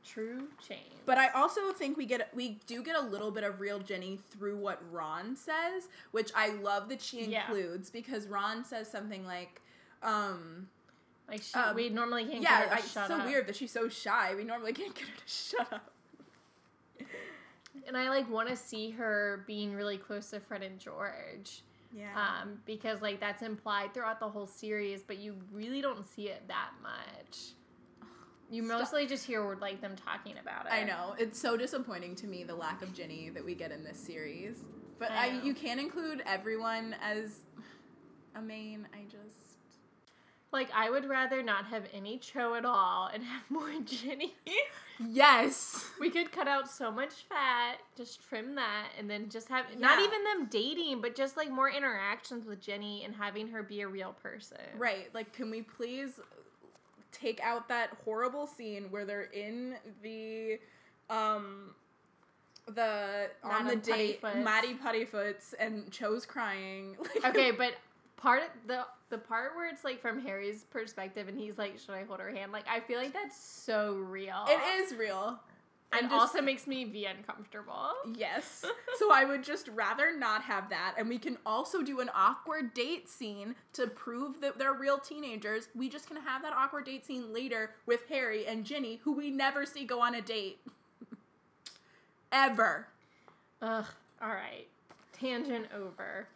[0.06, 0.80] true change.
[1.06, 4.20] but I also think we get we do get a little bit of real Ginny
[4.32, 7.46] through what Ron says, which I love that she Yeah.
[7.48, 9.62] includes because Ron says something like,
[10.04, 10.68] um,
[11.32, 13.26] like she, um, we normally can't yeah, get her I, to it's shut so up.
[13.26, 14.36] weird that she's so shy.
[14.36, 15.92] We normally can't get her to shut up.
[17.88, 21.64] And I like want to see her being really close to Fred and George.
[21.94, 22.08] Yeah.
[22.16, 26.48] um, because like that's implied throughout the whole series, but you really don't see it
[26.48, 27.54] that much.
[28.50, 28.80] You Stop.
[28.80, 30.74] mostly just hear like them talking about it.
[30.74, 33.84] I know it's so disappointing to me the lack of Ginny that we get in
[33.84, 34.64] this series.
[35.00, 37.40] But I I, you can't include everyone as
[38.36, 38.88] a main.
[38.94, 39.51] I just
[40.52, 44.34] Like I would rather not have any Cho at all and have more Ginny.
[45.00, 45.86] yes.
[46.00, 50.00] we could cut out so much fat, just trim that, and then just have not
[50.00, 53.88] even them dating, but just like more interactions with Ginny and having her be a
[53.88, 54.58] real person.
[54.78, 55.10] Right.
[55.14, 56.20] Like, can we please
[57.12, 60.60] take out that horrible scene where they're in the
[61.10, 61.76] um
[62.68, 64.44] the on the Madame date Puddifoots.
[64.44, 66.96] Maddie Puddifoots and Cho's crying.
[67.16, 67.74] Like, Okay, but
[68.22, 71.96] part of the the part where it's like from Harry's perspective and he's like, "Should
[71.96, 74.46] I hold her hand?" Like I feel like that's so real.
[74.48, 75.40] it is real.
[75.94, 77.90] and just- also makes me be uncomfortable.
[78.16, 78.64] Yes.
[78.98, 80.96] so I would just rather not have that.
[80.98, 85.68] And we can also do an awkward date scene to prove that they're real teenagers.
[85.76, 89.32] We just can have that awkward date scene later with Harry and Ginny, who we
[89.32, 90.60] never see go on a date.
[92.32, 92.88] Ever.
[93.62, 93.86] Ugh.
[94.22, 94.68] All right.
[95.12, 96.28] Tangent over.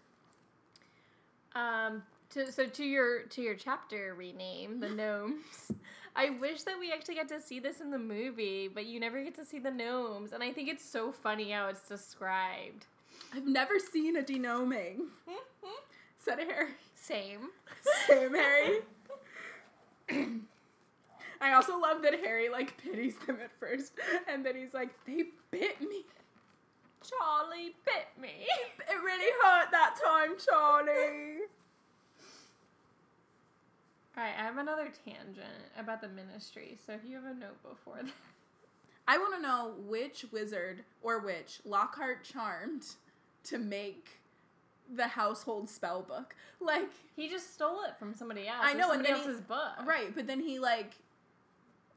[1.55, 2.03] Um.
[2.31, 5.71] To, so to your to your chapter rename the gnomes.
[6.15, 9.21] I wish that we actually got to see this in the movie, but you never
[9.23, 12.85] get to see the gnomes, and I think it's so funny how it's described.
[13.33, 15.07] I've never seen a denoming.
[16.17, 16.69] Said Harry.
[16.95, 17.49] Same.
[18.07, 18.79] Same Harry.
[21.41, 23.93] I also love that Harry like pities them at first,
[24.27, 26.05] and then he's like, "They bit me.
[27.09, 28.45] Charlie bit me.
[28.79, 31.39] It really hurt that time, Charlie."
[34.17, 35.45] All right, I have another tangent
[35.77, 36.77] about the ministry.
[36.85, 38.11] So if you have a note before that,
[39.07, 42.85] I want to know which wizard or witch Lockhart charmed
[43.45, 44.19] to make
[44.93, 46.33] the household spell book.
[46.61, 48.59] Like, he just stole it from somebody else.
[48.61, 49.73] I know, and then he- else's book.
[49.85, 50.93] right, but then he like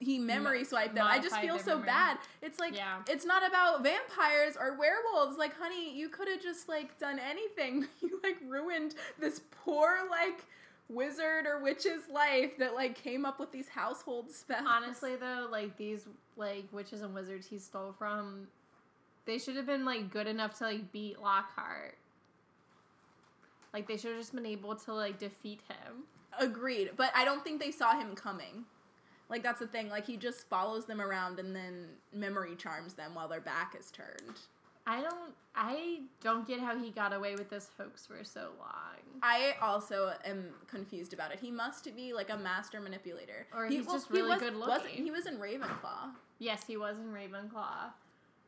[0.00, 1.06] he memory swiped them.
[1.08, 1.86] I just feel so memory.
[1.86, 2.18] bad.
[2.40, 2.98] It's like Yeah.
[3.08, 5.36] it's not about vampires or werewolves.
[5.36, 7.86] Like, honey, you could have just like done anything.
[8.00, 10.44] You like ruined this poor like
[10.88, 14.66] wizard or witch's life that like came up with these household spells.
[14.68, 16.06] Honestly, though, like these
[16.36, 18.46] like witches and wizards he stole from,
[19.26, 21.96] they should have been like good enough to like beat Lockhart.
[23.74, 26.04] Like they should have just been able to like defeat him.
[26.38, 28.64] Agreed, but I don't think they saw him coming.
[29.28, 29.88] Like that's the thing.
[29.88, 33.90] Like he just follows them around and then memory charms them while their back is
[33.90, 34.38] turned.
[34.86, 35.34] I don't.
[35.54, 39.20] I don't get how he got away with this hoax for so long.
[39.22, 41.40] I also am confused about it.
[41.40, 44.54] He must be like a master manipulator, Or he, he's just he really was, good
[44.56, 45.02] looking.
[45.04, 47.90] He was in Ravenclaw, Yes, he was in Ravenclaw.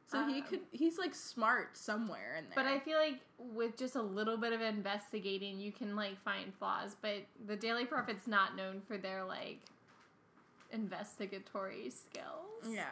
[0.07, 0.61] so he Um, could.
[0.71, 2.55] He's like smart somewhere in there.
[2.55, 6.55] But I feel like with just a little bit of investigating, you can like find
[6.55, 6.95] flaws.
[7.03, 9.61] But the Daily Prophet's not known for their like
[10.73, 12.65] investigatory skills.
[12.69, 12.85] yeah.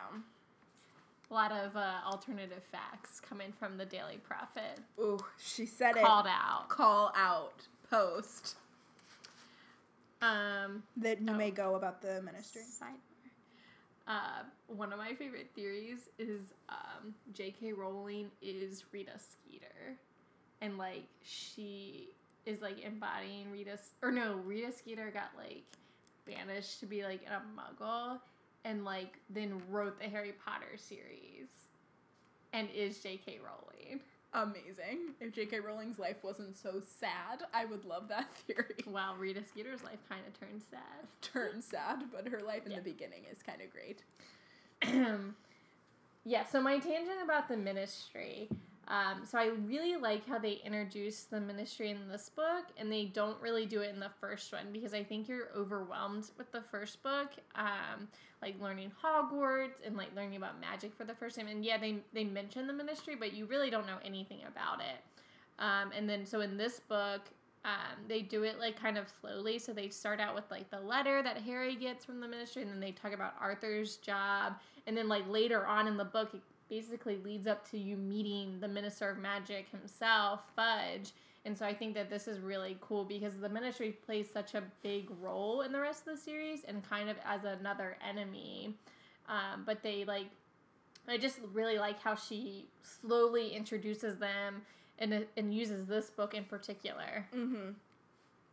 [1.31, 4.81] A lot of uh, alternative facts coming from the Daily Prophet.
[4.99, 6.05] Ooh, she said Called it.
[6.07, 6.69] Called out.
[6.71, 8.57] Call out post
[10.23, 11.35] Um, that you Oh.
[11.35, 12.63] may go about the ministry.
[12.63, 12.95] sidebar.
[14.07, 17.75] Uh, one of my favorite theories is um, J.K.
[17.75, 19.97] Rowling is Rita Skeeter,
[20.63, 22.09] and like she
[22.47, 25.65] is like embodying Rita, or no, Rita Skeeter got like
[26.29, 28.19] banished to be like in a Muggle,
[28.65, 31.49] and like then wrote the Harry Potter series,
[32.53, 33.39] and is J.K.
[33.45, 34.01] Rowling.
[34.35, 35.15] Amazing.
[35.21, 35.61] If J.K.
[35.61, 38.75] Rowling's life wasn't so sad, I would love that theory.
[38.87, 41.09] Wow, Rita Skeeter's life kind of turned sad.
[41.23, 42.79] Turn sad, but her life in Yeah.
[42.79, 44.03] the beginning is kind of great.
[46.25, 48.49] yeah, so my tangent about the ministry.
[48.89, 53.05] Um, so I really like how they introduce the ministry in this book, and they
[53.05, 56.63] don't really do it in the first one because I think you're overwhelmed with the
[56.63, 58.09] first book, um,
[58.41, 61.49] like learning Hogwarts and like learning about magic for the first time.
[61.49, 65.05] And yeah, they they mention the ministry, but you really don't know anything about it.
[65.59, 67.21] Um, and then so in this book,
[67.67, 69.59] um, they do it like kind of slowly.
[69.59, 72.71] So they start out with like the letter that Harry gets from the ministry, and
[72.71, 74.55] then they talk about Arthur's job,
[74.87, 76.31] and then like later on in the book,
[76.69, 81.13] basically leads up to you meeting the Minister of Magic himself, Fudge.
[81.45, 84.63] And so I think that this is really cool because the Ministry plays such a
[84.83, 88.75] big role in the rest of the series and kind of as another enemy.
[89.29, 90.27] Um, but they like,
[91.07, 94.63] I just really like how she slowly introduces them
[94.99, 97.27] and and uses this book in particular.
[97.35, 97.71] Mm-hmm.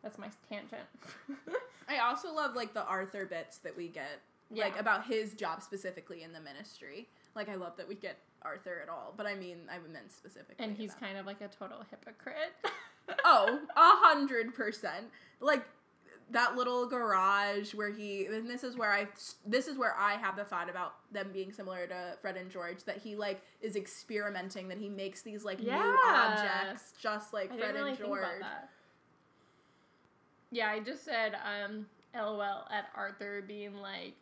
[0.03, 0.83] That's my tangent.
[1.89, 6.23] I also love like the Arthur bits that we get, like about his job specifically
[6.23, 7.07] in the ministry.
[7.35, 10.63] Like I love that we get Arthur at all, but I mean I meant specifically.
[10.63, 12.53] and he's about- kind of like a total hypocrite.
[13.25, 15.07] oh a hundred percent
[15.39, 15.63] like
[16.31, 19.07] that little garage where he and this is where I
[19.45, 22.83] this is where I have the thought about them being similar to Fred and George
[22.85, 27.57] that he like is experimenting that he makes these like new objects just like I
[27.57, 28.21] Fred really and think George.
[28.23, 28.69] about that.
[30.51, 34.13] Yeah, I just said um LOL at Arthur being like,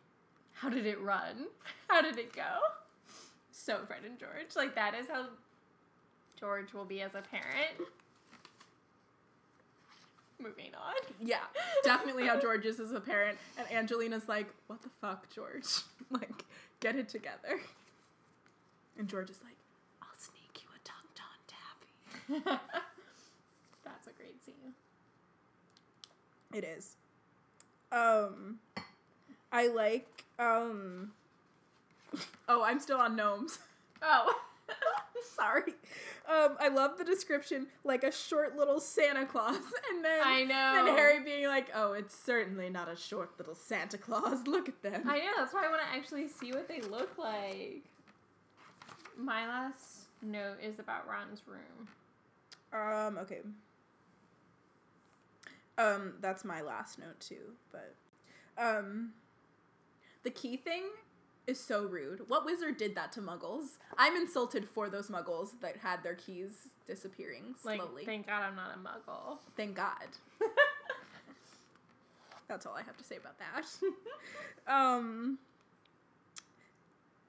[0.52, 1.46] How did it run?
[1.88, 2.42] How did it go?
[3.56, 4.56] So Fred and George.
[4.56, 5.26] Like that is how
[6.38, 7.88] George will be as a parent.
[10.42, 10.94] Moving on.
[11.20, 11.44] Yeah,
[11.84, 15.64] definitely how George is as a parent, and Angelina's like, "What the fuck, George?
[16.10, 16.44] like,
[16.80, 17.60] get it together."
[18.98, 19.56] And George is like,
[20.02, 22.58] "I'll sneak you a tongue tappy."
[23.84, 24.74] That's a great scene.
[26.52, 26.96] It is.
[27.92, 28.58] Um,
[29.52, 30.24] I like.
[30.40, 31.12] Um.
[32.48, 33.58] Oh, I'm still on gnomes.
[34.06, 34.34] Oh.
[35.36, 35.72] Sorry.
[36.28, 39.56] Um, I love the description, like a short little Santa Claus,
[39.90, 40.84] and then I know.
[40.84, 44.46] then Harry being like, "Oh, it's certainly not a short little Santa Claus.
[44.46, 47.16] Look at them." I know, that's why I want to actually see what they look
[47.16, 47.82] like.
[49.16, 51.88] My last note is about Ron's room.
[52.72, 53.40] Um, okay.
[55.78, 57.94] Um, that's my last note too, but
[58.56, 59.10] um
[60.22, 60.84] the key thing
[61.46, 62.22] is so rude.
[62.28, 63.76] What wizard did that to muggles?
[63.98, 68.04] I'm insulted for those muggles that had their keys disappearing Like, slowly.
[68.04, 69.38] thank God I'm not a muggle.
[69.56, 70.06] Thank God.
[72.48, 73.64] That's all I have to say about that.
[74.72, 75.38] um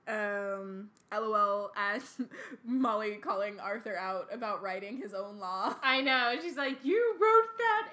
[0.07, 2.03] um LOL at
[2.65, 5.75] Molly calling Arthur out about writing his own law.
[5.81, 6.35] I know.
[6.41, 7.89] She's like, you wrote that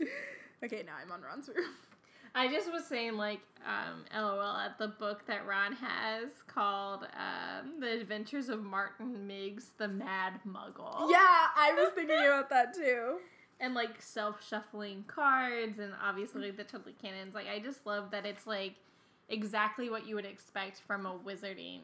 [0.00, 0.06] in.
[0.64, 1.66] Okay, now I'm on Ron's room.
[2.34, 7.80] I just was saying, like, um, LOL at the book that Ron has called um,
[7.80, 11.10] The Adventures of Martin Miggs, the Mad Muggle.
[11.10, 11.18] Yeah,
[11.56, 13.18] I was thinking about that too.
[13.60, 17.34] And, like, self shuffling cards and obviously the Chudley Cannons.
[17.34, 18.74] Like, I just love that it's, like,
[19.28, 21.80] exactly what you would expect from a wizarding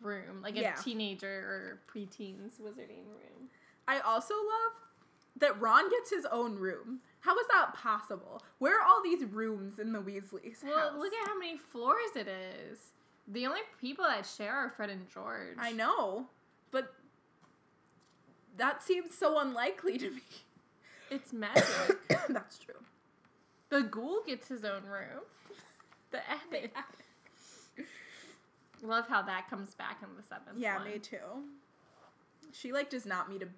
[0.00, 0.40] room.
[0.42, 0.74] Like, a Yeah.
[0.76, 3.50] teenager or preteens wizarding room.
[3.86, 4.72] I also love
[5.36, 7.00] that Ron gets his own room.
[7.20, 8.42] How is that possible?
[8.58, 10.98] Where are all these rooms in the Weasleys' Well, house?
[10.98, 12.78] look at how many floors it is.
[13.26, 15.56] The only people that share are Fred and George.
[15.58, 16.26] I know,
[16.70, 16.94] but
[18.56, 20.22] that seems so unlikely to me.
[21.10, 21.64] It's magic.
[22.28, 22.74] That's true.
[23.70, 25.22] the ghoul gets his own room.
[26.10, 26.74] The attic.
[28.82, 30.86] Love how that comes back in the seventh Yeah, one.
[30.90, 31.18] me too.
[32.52, 33.48] She like does not meet a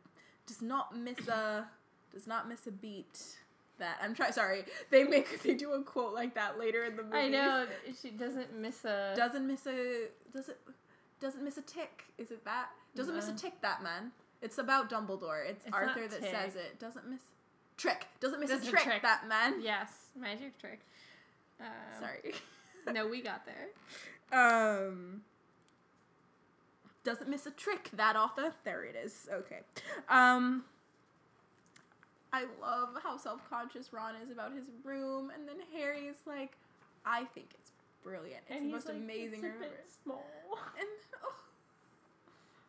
[0.47, 1.69] does not miss a
[2.13, 3.37] does not miss a beat.
[3.81, 4.33] That I'm trying.
[4.33, 7.17] Sorry, they make they do a quote like that later in the movie.
[7.17, 7.67] I know
[8.01, 9.15] she doesn't miss a.
[9.17, 10.59] Doesn't miss a does it
[11.21, 12.05] doesn't miss a tick.
[12.19, 12.69] Is it that?
[12.95, 13.61] Doesn't miss a tick.
[13.63, 14.13] That man.
[14.43, 15.47] It's about Dumbledore.
[15.47, 16.31] It's, It's Arthur that tick.
[16.31, 16.79] says it.
[16.79, 17.21] Doesn't miss
[17.77, 18.07] trick.
[18.21, 19.03] Doesn't miss Doesn't a trick, trick.
[19.03, 19.61] That man.
[19.63, 19.89] yes,
[20.19, 20.81] magic trick.
[21.61, 21.67] Um,
[21.99, 22.35] Sorry.
[22.93, 23.69] no, we got there.
[24.33, 25.23] Um
[27.03, 28.53] doesn't miss a trick that Arthur.
[28.65, 29.29] There it is.
[29.33, 29.61] Okay.
[30.09, 30.65] Um
[32.33, 36.57] I love how self-conscious Ron is about his room and then Harry's like
[37.05, 38.43] I think it's brilliant.
[38.49, 39.71] It's and the most like, amazing it's a room
[40.03, 40.27] small.
[40.79, 40.89] And
[41.25, 41.35] oh,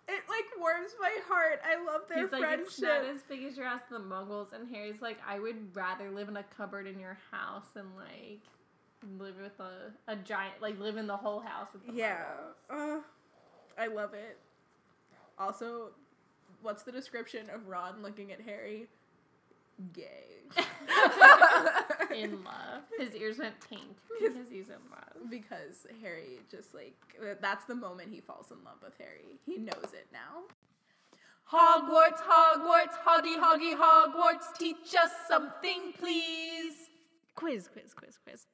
[0.08, 1.62] it like warms my heart.
[1.65, 4.69] I love their He's like, it's not as big as your house, the Muggles, and
[4.74, 8.41] Harry's like, I would rather live in a cupboard in your house than like
[9.17, 12.26] live with a, a giant, like live in the whole house with the yeah.
[12.70, 12.99] Uh,
[13.78, 14.38] I love it.
[15.39, 15.91] Also,
[16.62, 18.88] what's the description of Ron looking at Harry?
[19.93, 20.32] Gay.
[22.15, 22.84] in love.
[22.97, 25.30] His ears went pink because he's in love.
[25.30, 26.95] because Harry just like
[27.41, 29.39] that's the moment he falls in love with Harry.
[29.45, 30.43] He knows it now.
[31.51, 36.89] Hogwarts, Hogwarts, Hoggy, Hoggy, Hogwarts, teach us something, please.
[37.36, 38.47] Quiz, quiz, quiz, quiz.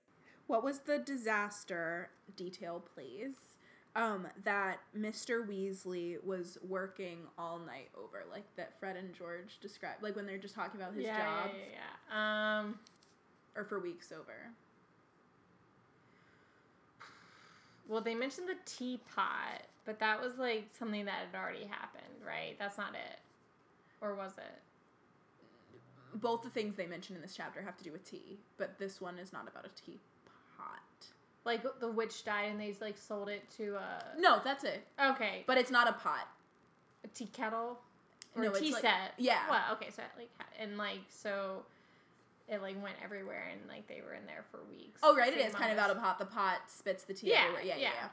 [0.48, 3.57] What was the disaster detail, please?
[3.98, 5.46] Um, that Mr.
[5.48, 10.38] Weasley was working all night over, like that Fred and George described, like when they're
[10.38, 12.60] just talking about his yeah, job, yeah, yeah, yeah.
[12.60, 12.80] Um,
[13.56, 14.52] or for weeks over.
[17.88, 22.58] well, they mentioned the teapot, but that was like something that had already happened, right?
[22.60, 23.20] That's not it,
[24.02, 26.20] or was it?
[26.20, 29.00] Both the things they mentioned in this chapter have to do with tea, but this
[29.00, 30.82] one is not about a teapot.
[31.48, 34.20] Like the witch died and they like sold it to a.
[34.20, 34.86] No, that's it.
[35.04, 36.28] Okay, But it's not a pot.
[37.04, 37.80] a tea kettle
[38.36, 39.14] or No, tea like- set.
[39.18, 39.50] yeah.
[39.50, 40.30] Well, okay, so like
[40.60, 41.64] and like so,
[42.50, 45.00] it like went everywhere and like they were in there for weeks.
[45.02, 46.20] Oh, right, it is kind of out of pot.
[46.20, 47.64] The pot spits the tea Yeah, everywhere.
[47.64, 48.08] Yeah, yeah, yeah.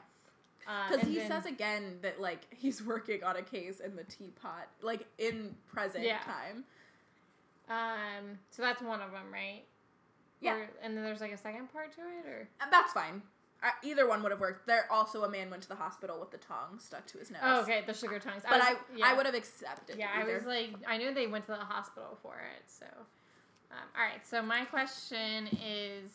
[0.67, 3.95] Uh, Because and he then- says again that like he's working on a case in
[3.97, 6.19] the teapot, like in present Yeah.
[6.19, 6.63] time.
[7.67, 9.63] Um, so that's one of them, right?
[10.45, 10.55] Yeah.
[10.57, 13.21] Or- and then there's like a second part to it, or Uh, That's fine.
[13.63, 14.67] Uh, either one would have worked.
[14.67, 17.41] There also a man went to the hospital with the tongue stuck to his nose.
[17.43, 18.43] oh, okay, the sugar tongues.
[18.47, 19.15] But I, was- I, yeah.
[19.17, 19.97] would have accepted.
[19.97, 20.31] Yeah, either.
[20.31, 22.63] I was like, I knew they went to the hospital for it.
[22.67, 22.85] So,
[23.71, 24.25] um, all right.
[24.27, 26.11] So my question is,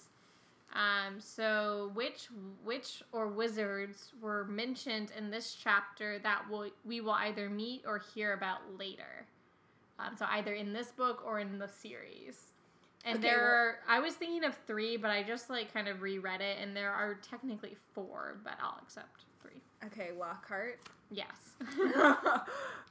[0.74, 2.28] um, so which
[2.64, 7.98] witch or wizards were mentioned in this chapter that will we will either meet or
[8.14, 9.26] hear about later?
[9.98, 12.52] Um, so either in this book or in the series.
[13.04, 15.88] And Okay, there well- are, I was thinking of three, but I just like kind
[15.88, 19.62] of reread it, and there are technically four, but I'll accept three.
[19.86, 20.10] okay.
[20.18, 20.80] Lockhart.
[21.10, 21.54] Yes.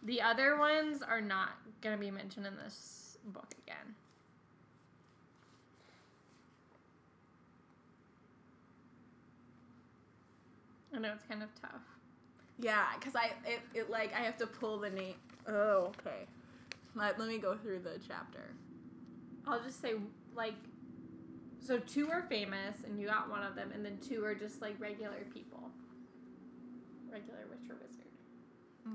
[0.03, 1.49] The other ones are not
[1.81, 3.95] going to be mentioned in this book again.
[10.95, 11.81] I know it's kind of tough.
[12.59, 15.15] yeah, because I it, it like I have to pull the name.
[15.47, 16.25] Oh, okay.
[16.95, 18.51] Let, let me go through the chapter.
[19.49, 19.93] I'll just say,
[20.35, 20.55] like,
[21.59, 24.61] so two are famous, and you got one of them, and then two are just
[24.61, 25.71] like regular people.
[27.11, 28.05] Regular witch or wizard.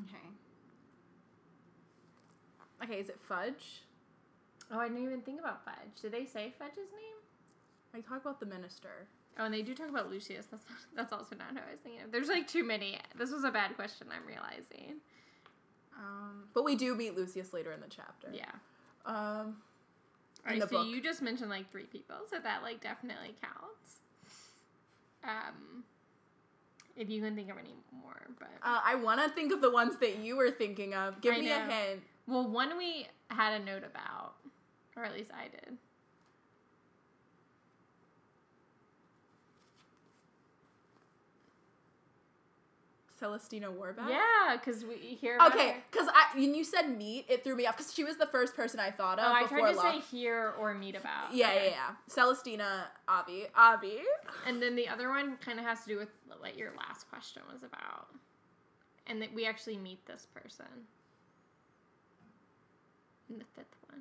[0.09, 0.29] Okay.
[2.83, 3.83] Okay, is it Fudge?
[4.71, 6.01] Oh, I didn't even think about Fudge.
[6.01, 7.19] Did they say Fudge's name?
[7.95, 9.07] I talk about the minister.
[9.39, 10.47] Oh, and they do talk about Lucius.
[10.47, 10.65] That's
[10.97, 12.13] that's also not who I was thinking of.
[12.13, 12.99] There's like too many.
[13.17, 14.07] This was a bad question.
[14.11, 15.01] I'm realizing.
[15.97, 18.29] Um, but we do meet Lucius later in the chapter.
[18.33, 18.51] Yeah.
[19.07, 19.57] Um,
[20.47, 20.61] right.
[20.63, 20.87] So book.
[20.87, 24.01] you just mentioned like three people, so that like definitely counts.
[25.25, 25.85] Um,
[26.97, 29.71] if you can think of any more, but uh, I want to think of the
[29.71, 31.21] ones that you were thinking of.
[31.21, 32.03] Give I me a hint.
[32.27, 34.35] well, one we had a note about,
[34.97, 35.77] or at least I did.
[43.21, 44.09] Celestina Warbeck.
[44.09, 45.37] Yeah, because we hear.
[45.37, 48.17] About Okay, because I when you said meet, it threw me off because she was
[48.17, 50.03] the first person I thought of Oh, I tried to Locke.
[50.03, 51.33] say hear or meet about.
[51.33, 51.65] yeah, Okay.
[51.67, 51.95] yeah, yeah.
[52.11, 54.01] Celestina, Avi, Avi.
[54.47, 56.09] And then the other one kind of has to do with
[56.41, 58.09] what your last question was about.
[59.07, 60.67] And that we actually meet this person.
[63.31, 64.01] In the fifth one.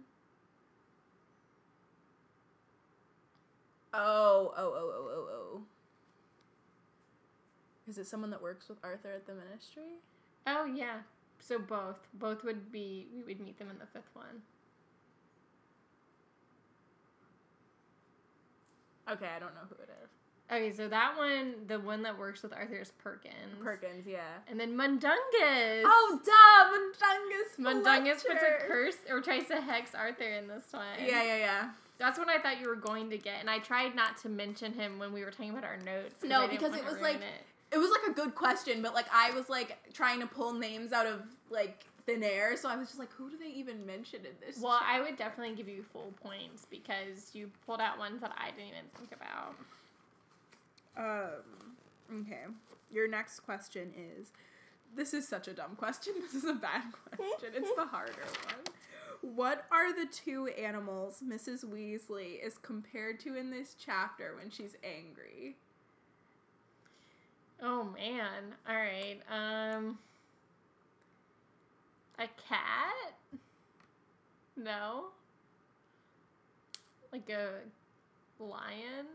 [3.93, 5.61] Oh, oh, oh, oh, oh, oh.
[7.87, 9.99] Is it someone that works with Arthur at the ministry?
[10.47, 10.99] Oh yeah.
[11.39, 11.97] So both.
[12.13, 14.41] Both would be we would meet them in the fifth one.
[19.09, 20.09] Okay, I don't know who it is.
[20.51, 23.33] Okay, so that one, the one that works with Arthur is Perkins.
[23.61, 24.37] Perkins, yeah.
[24.49, 25.83] And then Mundungus.
[25.85, 27.57] Oh, duh, Mundungus.
[27.83, 30.83] Mundungus puts a curse or tries to hex Arthur in this one.
[30.99, 31.69] Yeah, yeah, yeah.
[31.97, 34.73] That's what I thought you were going to get, and I tried not to mention
[34.73, 36.15] him when we were talking about our notes.
[36.23, 37.45] No, because it was like- it.
[37.73, 40.93] It was like a good question, but like I was like trying to pull names
[40.93, 44.19] out of like thin air, so I was just like, who do they even mention
[44.19, 44.59] in this?
[44.61, 44.87] Well, chat?
[44.89, 48.69] I would definitely give you full points because you pulled out ones that I didn't
[48.69, 49.55] even think about.
[50.95, 52.21] Um.
[52.21, 52.43] Okay.
[52.91, 54.31] Your next question is.
[54.95, 56.13] This is such a dumb question.
[56.21, 57.49] This is a bad question.
[57.55, 58.13] It's the harder
[58.45, 59.35] one.
[59.35, 61.65] What are the two animals Mrs.
[61.65, 65.55] Weasley is compared to in this chapter when she's angry?
[67.65, 68.43] Oh man!
[68.67, 69.19] All right.
[69.31, 69.97] Um,
[72.19, 73.13] a cat?
[74.57, 75.05] No.
[77.13, 77.51] Like a
[78.43, 79.05] lion?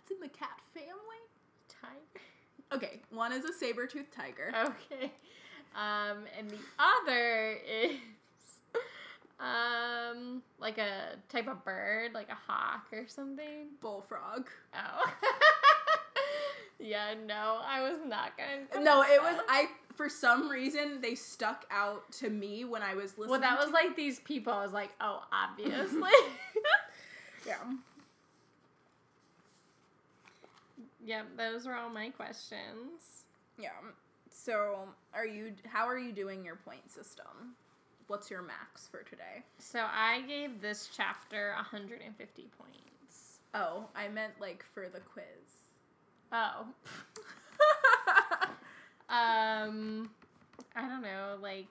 [0.00, 0.92] It's in the cat family.
[1.68, 2.24] Tiger?
[2.72, 4.52] Okay, one is a saber-toothed tiger.
[4.56, 5.12] Okay.
[5.74, 7.96] Um, and the other is
[9.40, 13.70] um like a type of bird, like a hawk or something?
[13.80, 14.46] Bullfrog.
[14.74, 15.12] Oh.
[16.82, 18.84] yeah, no, I was not gonna.
[18.84, 19.40] No, it was.
[19.48, 23.30] I for some reason they stuck out to me when I was listening.
[23.30, 24.52] Well, that was to- like these people.
[24.52, 26.10] I was like, oh, obviously.
[27.46, 27.56] yeah.
[31.04, 33.24] yep, those were all my questions.
[33.58, 33.70] Yeah.
[34.30, 37.54] So, are you how are you doing your point system?
[38.08, 39.44] What's your max for today?
[39.58, 43.38] So I gave this chapter 150 points.
[43.54, 45.61] Oh, I meant like for the quiz.
[46.32, 46.66] Oh.
[49.12, 50.08] Um,
[50.74, 51.66] I don't know, like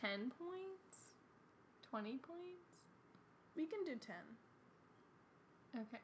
[0.00, 1.12] 10 points?
[1.88, 2.38] 20 points?
[3.56, 4.14] we can do 10
[5.74, 6.02] Okay.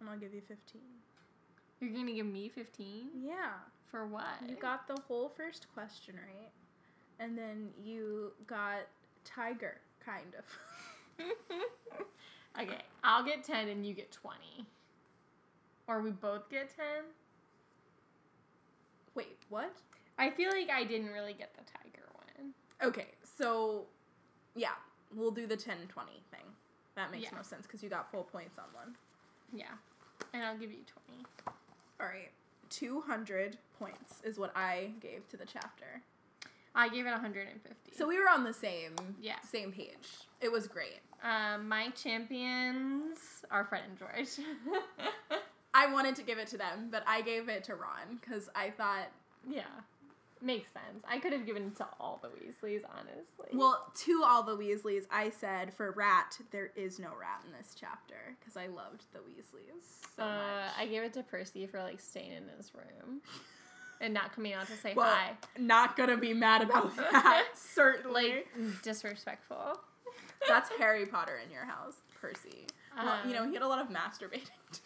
[0.00, 0.80] and I'll give you 15.
[1.80, 3.10] You're going to give me 15?
[3.14, 3.32] Yeah.
[3.90, 4.24] For what?
[4.48, 6.50] You got the whole first question right.
[7.20, 8.86] And then you got
[9.24, 11.24] tiger kind of.
[12.60, 14.66] okay, I'll get 10 and you get 20.
[15.86, 16.86] Or we both get 10?
[19.14, 19.72] Wait, what?
[20.18, 22.52] I feel like I didn't really get the tiger one.
[22.82, 23.84] Okay, so
[24.54, 24.74] yeah,
[25.14, 26.40] we'll do the 10 20 thing.
[26.96, 27.36] That makes Yeah.
[27.36, 28.96] no sense because you got full points on one.
[29.52, 29.72] Yeah.
[30.32, 31.24] And I'll give you 20.
[32.00, 32.30] All right,
[32.70, 36.02] 200 points is what I gave to the chapter.
[36.74, 37.92] I gave it 150.
[37.96, 39.40] So we were on the same Yeah.
[39.42, 40.08] same page.
[40.40, 41.00] It was great.
[41.22, 44.38] Um, my champions are Fred and George.
[45.74, 48.70] I wanted to give it to them, but I gave it to Ron because I
[48.70, 49.08] thought,
[49.48, 49.62] yeah,
[50.40, 51.04] makes sense.
[51.08, 53.48] I could have given it to all the Weasleys, honestly.
[53.52, 57.74] well, to all the Weasleys, I said for Rat, there is no rat in this
[57.78, 59.82] chapter because I loved the Weasleys
[60.16, 60.72] so uh, much.
[60.78, 63.20] I gave it to Percy for like staying in his room
[64.00, 65.32] and not coming out to say well, hi.
[65.58, 67.46] not gonna be mad about that.
[67.56, 69.80] Certainly, Like disrespectful.
[70.46, 72.66] that's Harry Potter in your house, Percy.
[72.96, 74.50] Well, you know, Um, he had a lot of masturbating.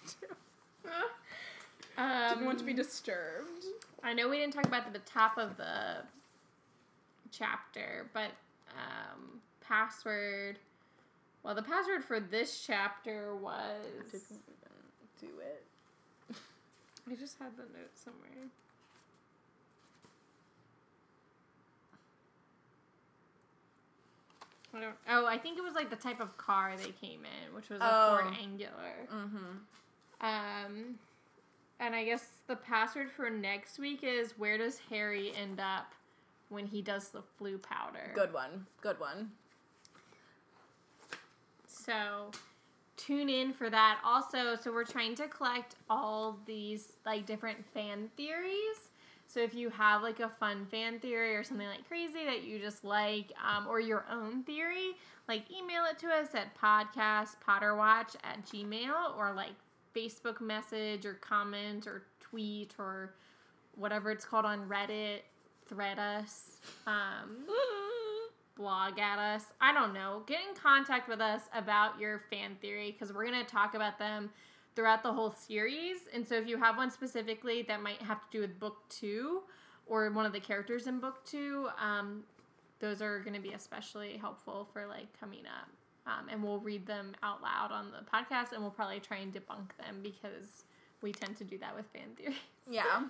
[1.96, 3.64] Um, Didn't want to be disturbed.
[4.04, 5.96] I know we didn't talk about the top of the
[7.32, 8.30] chapter, but
[8.76, 10.58] um, password.
[11.42, 13.82] Well, the password for this chapter was.
[14.12, 15.64] Didn't even do it.
[17.10, 18.48] I just had the note somewhere.
[24.74, 24.94] I don't.
[25.10, 27.80] Oh, I think it was like the type of car they came in, which was
[27.80, 28.18] a Oh.
[28.20, 28.70] Ford Anglia.
[29.12, 29.56] Mm-hmm.
[30.20, 30.98] Um,
[31.80, 35.92] and I guess the password for next week is where does Harry end up
[36.48, 38.12] when he does the Floo powder?
[38.14, 38.66] Good one.
[38.80, 39.30] Good one.
[41.66, 42.30] So
[42.96, 44.00] tune in for that.
[44.04, 48.90] Also, so we're trying to collect all these like different fan theories.
[49.28, 52.58] So if you have like a fun fan theory or something like crazy that you
[52.58, 54.96] just like, um, or your own theory,
[55.28, 59.52] like email it to us at podcast potterwatch at gmail or like
[59.96, 63.14] Facebook message or comment or tweet or
[63.76, 65.20] whatever it's called on Reddit.
[65.66, 66.58] Thread us.
[66.86, 67.46] Um,
[68.56, 69.44] blog at us.
[69.60, 70.22] I don't know.
[70.26, 73.98] Get in contact with us about your fan theory because we're going to talk about
[73.98, 74.30] them
[74.74, 75.98] throughout the whole series.
[76.12, 79.42] And so if you have one specifically that might have to do with book two
[79.86, 82.24] or one of the characters in book two, um,
[82.80, 85.68] those are going to be especially helpful for like coming up.
[86.08, 89.30] Um, and we'll read them out loud on the podcast and we'll probably try and
[89.32, 90.64] debunk them because
[91.02, 92.36] we tend to do that with fan theories.
[92.70, 93.04] Yeah.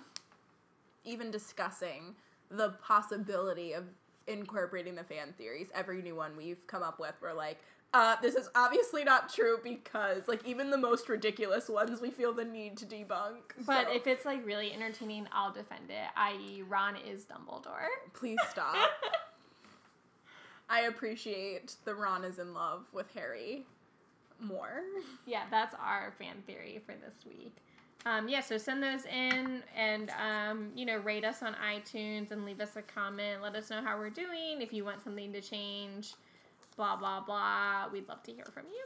[1.05, 2.15] Even discussing
[2.51, 3.85] the possibility of
[4.27, 5.67] incorporating the fan theories.
[5.73, 7.57] Every new one we've come up with, we're like,
[7.93, 12.31] uh, this is obviously not true because, like, even the most ridiculous ones, we feel
[12.33, 13.39] the need to debunk.
[13.65, 17.87] But so if it's like really entertaining, I'll defend it, i.e., Ron is Dumbledore.
[18.13, 18.75] please stop.
[20.69, 23.65] I appreciate the Ron is in love with Harry
[24.39, 24.81] more.
[25.25, 27.55] yeah, that's our fan theory for this week.
[28.05, 32.45] Um, yeah, so send those in and, um, you know, rate us on iTunes and
[32.45, 33.41] leave us a comment.
[33.41, 34.61] Let us know how we're doing.
[34.61, 36.13] If you want something to change,
[36.77, 37.89] blah, blah, blah.
[37.91, 38.85] We'd love to hear from you.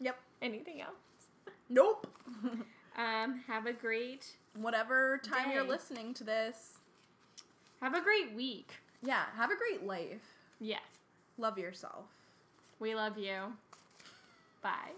[0.00, 0.18] Yep.
[0.42, 0.92] Anything else?
[1.68, 2.06] Nope.
[2.98, 6.78] Um, have a great, Whatever time you're listening to this,
[7.82, 8.70] have a great week.
[9.02, 10.22] yeah, have a great life.
[10.60, 10.78] Yeah,
[11.38, 12.04] Love yourself.
[12.80, 13.52] we love you.
[14.62, 14.94] Bye.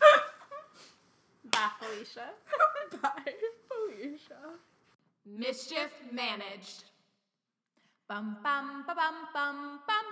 [1.50, 2.28] Bye, Felicia.
[3.02, 3.32] Bye,
[3.68, 4.58] Felicia.
[5.26, 6.84] Mischief managed.
[8.08, 10.06] Bum bum ba bum bum bum